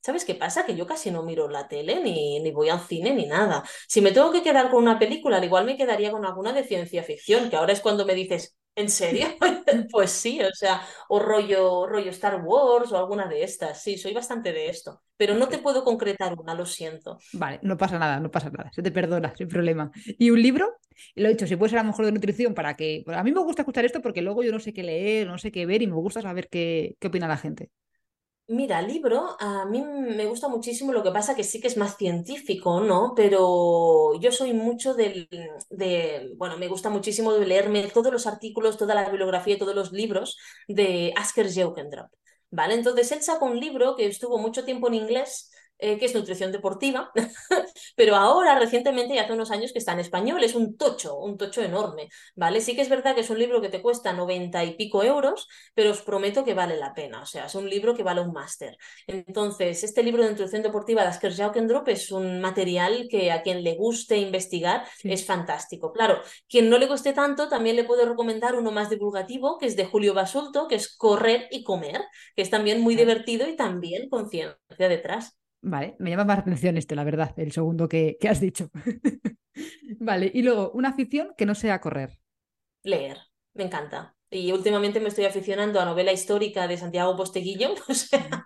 [0.07, 0.64] ¿Sabes qué pasa?
[0.64, 3.64] Que yo casi no miro la tele, ni, ni voy al cine, ni nada.
[3.88, 6.62] Si me tengo que quedar con una película, al igual me quedaría con alguna de
[6.62, 9.26] ciencia ficción, que ahora es cuando me dices, ¿en serio?
[9.90, 13.82] Pues sí, o sea, o rollo, rollo Star Wars o alguna de estas.
[13.82, 17.18] Sí, soy bastante de esto, pero no te puedo concretar una, lo siento.
[17.32, 19.90] Vale, no pasa nada, no pasa nada, se te perdona, sin problema.
[20.18, 20.76] ¿Y un libro?
[21.16, 23.02] Lo he dicho, si puede ser a lo mejor de nutrición para que...
[23.09, 25.50] A mí me gusta escuchar esto porque luego yo no sé qué leer, no sé
[25.50, 27.70] qué ver y me gusta saber qué, qué opina la gente.
[28.49, 31.97] Mira, libro, a mí me gusta muchísimo, lo que pasa que sí que es más
[31.97, 33.12] científico, ¿no?
[33.16, 35.28] Pero yo soy mucho del,
[35.68, 39.90] de, bueno, me gusta muchísimo leerme todos los artículos, toda la bibliografía y todos los
[39.90, 40.36] libros
[40.68, 42.09] de Asker Jeugendrop,
[42.53, 42.74] ¿vale?
[42.74, 46.53] Entonces él sacó un libro que estuvo mucho tiempo en inglés, eh, que es Nutrición
[46.53, 47.11] Deportiva,
[47.97, 51.37] pero ahora recientemente, y hace unos años que está en español, es un tocho, un
[51.37, 52.61] tocho enorme, ¿vale?
[52.61, 55.49] Sí que es verdad que es un libro que te cuesta noventa y pico euros,
[55.74, 57.22] pero os prometo que vale la pena.
[57.22, 58.77] O sea, es un libro que vale un máster.
[59.07, 63.62] Entonces, este libro de introducción deportiva de Asker Jaukendrup es un material que a quien
[63.62, 65.12] le guste investigar Sí.
[65.12, 65.93] es fantástico.
[65.93, 69.77] Claro, quien no le guste tanto, también le puedo recomendar uno más divulgativo, que es
[69.77, 72.03] de Julio Basulto, que es Correr y Comer,
[72.35, 74.57] que es también muy divertido y también con ciencia
[74.89, 75.37] detrás.
[75.72, 78.70] Vale, me llama más la atención este, la verdad, el segundo que, que has dicho.
[80.00, 82.18] Vale, y luego una afición que no sea correr.
[82.82, 83.18] Leer,
[83.54, 84.16] me encanta.
[84.30, 88.42] Y últimamente me estoy aficionando a novela histórica de Santiago Posteguillo, o sea, Ujú.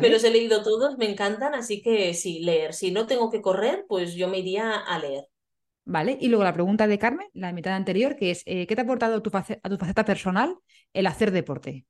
[0.00, 2.74] me los Vale, he leído todos, me encantan, así que sí, leer.
[2.74, 5.24] Si no tengo que correr, pues yo me iría a leer.
[5.84, 6.16] vale.
[6.20, 8.84] Y luego la pregunta de Carmen, la mitad anterior, que es, eh, ¿qué te ha
[8.84, 10.56] aportado tu a tu faceta personal
[10.92, 11.86] el hacer deporte?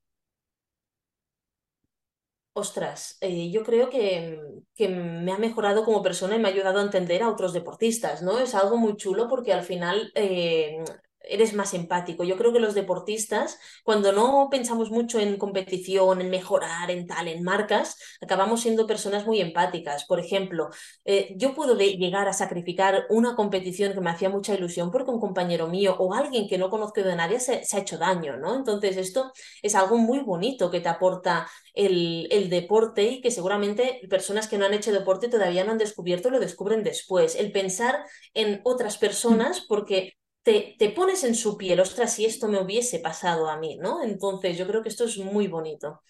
[2.61, 4.39] Ostras, eh, yo creo que,
[4.75, 8.23] que me ha mejorado como persona y me ha ayudado a entender a otros deportistas,
[8.23, 8.39] ¿no?
[8.39, 10.83] Es algo muy chulo porque al final eh,
[11.23, 12.25] eres más empático.
[12.25, 17.29] Yo creo que los deportistas, cuando no pensamos mucho en competición, en mejorar, en tal,
[17.29, 20.05] en marcas, acabamos siendo personas muy empáticas.
[20.07, 20.71] Por ejemplo,
[21.05, 25.21] eh, yo puedo llegar a sacrificar una competición que me hacía mucha ilusión porque un
[25.21, 28.57] compañero mío o alguien que no conozco de nadie se, ha hecho daño, ¿no?
[28.57, 34.01] Entonces, esto es algo muy bonito que te aporta el, el, deporte y que seguramente
[34.09, 37.37] personas que no han hecho deporte todavía no han descubierto, lo descubren después.
[37.37, 38.05] El pensar
[38.35, 42.99] en otras personas porque te, te, pones en su piel, ostras, si esto me hubiese
[42.99, 44.03] pasado a mí, ¿no?
[44.03, 46.03] Entonces yo creo que esto es muy bonito.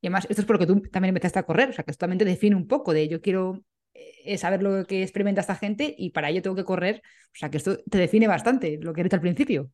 [0.00, 2.18] Y además, esto es porque tú también empezaste a correr, o sea, que esto también
[2.18, 3.62] te define un poco de yo quiero
[3.94, 7.50] eh, saber lo que experimenta esta gente y para ello tengo que correr, o sea,
[7.50, 9.70] que esto te define bastante, lo que eres al principio.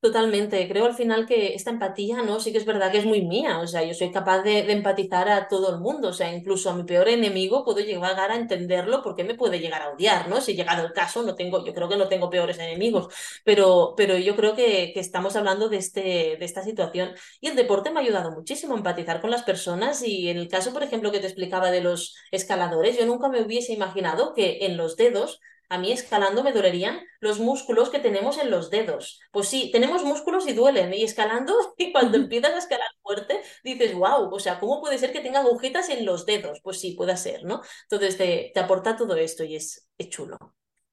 [0.00, 2.38] Totalmente, creo al final que esta empatía, ¿no?
[2.38, 5.28] Sí que es verdad que es muy mía, o sea, yo soy capaz de, empatizar
[5.28, 9.02] a todo el mundo, o sea, incluso a mi peor enemigo puedo llegar a entenderlo
[9.02, 10.40] porque me puede llegar a odiar, ¿no?
[10.40, 13.12] Si llegado el caso, no tengo, yo creo que no tengo peores enemigos,
[13.44, 17.10] pero, pero yo creo que, que estamos hablando de, este, de esta situación.
[17.40, 20.04] Y el deporte me ha ayudado muchísimo a empatizar con las personas.
[20.04, 23.42] Y en el caso, por ejemplo, que te explicaba de los escaladores, yo nunca me
[23.42, 28.38] hubiese imaginado que en los dedos a mí escalando me dolerían los músculos que tenemos
[28.38, 29.20] en los dedos.
[29.30, 30.94] Pues sí, tenemos músculos y duelen.
[30.94, 35.12] Y escalando, y cuando empiezas a escalar fuerte, dices, wow, o sea, ¿cómo puede ser
[35.12, 36.60] que tenga agujetas en los dedos?
[36.62, 37.62] Pues sí, puede ser, ¿no?
[37.90, 40.38] Entonces te, aporta todo esto y es, chulo.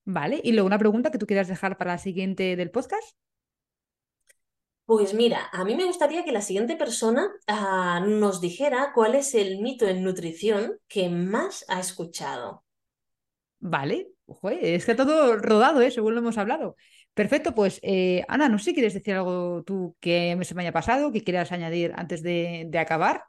[0.03, 3.17] Vale, y luego una pregunta que tú quieras dejar para la siguiente del podcast.
[4.85, 9.33] Pues mira, a mí me gustaría que la siguiente persona ah, nos dijera cuál es
[9.33, 12.63] el mito en nutrición que más ha escuchado.
[13.59, 14.14] Vale,
[14.51, 15.91] es que todo rodado, ¿eh?
[15.91, 16.75] según lo hemos hablado.
[17.13, 20.71] Perfecto, pues eh, Ana, no sé si quieres decir algo tú que se me haya
[20.71, 23.23] pasado, que quieras añadir antes de, acabar.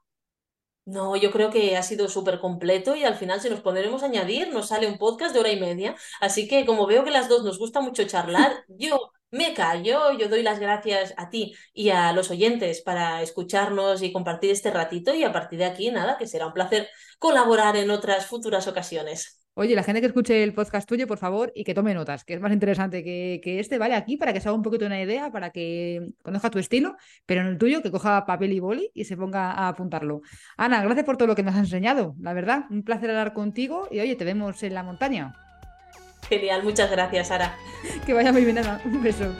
[0.85, 4.07] No, yo creo que ha sido súper completo y al final si nos poneremos a
[4.07, 5.97] añadir nos sale un podcast de hora y media.
[6.21, 10.29] Así que como veo que las dos nos gusta mucho charlar, yo me callo, yo
[10.29, 15.15] doy las gracias a ti y a los oyentes para escucharnos y compartir este ratito
[15.15, 16.89] y a partir de aquí nada, que será un placer
[17.19, 19.46] colaborar en otras futuras ocasiones.
[19.59, 22.35] Oye, la gente que escuche el podcast tuyo, por favor, y que tome notas, que
[22.35, 23.95] es más interesante que, este, ¿vale?
[23.95, 27.41] Aquí para que se haga un poquito una idea, para que conozca tu estilo, pero
[27.41, 30.21] en el tuyo que coja papel y boli y se ponga a apuntarlo.
[30.59, 32.67] Ana, gracias por todo lo que nos has enseñado, la verdad.
[32.69, 35.35] Un placer hablar contigo y oye, te vemos en la montaña.
[36.29, 37.57] Genial, muchas gracias, Sara.
[38.05, 38.83] que vaya muy bien, Ana.
[38.85, 39.33] Un beso.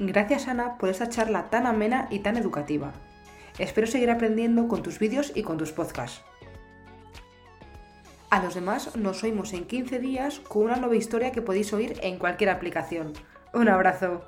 [0.00, 2.92] Gracias Ana por esta charla tan amena y tan educativa.
[3.58, 6.22] Espero seguir aprendiendo con tus vídeos y con tus podcasts.
[8.30, 11.98] A los demás nos oímos en 15 días con una nueva historia que podéis oír
[12.02, 13.12] en cualquier aplicación.
[13.52, 14.22] Un abrazo.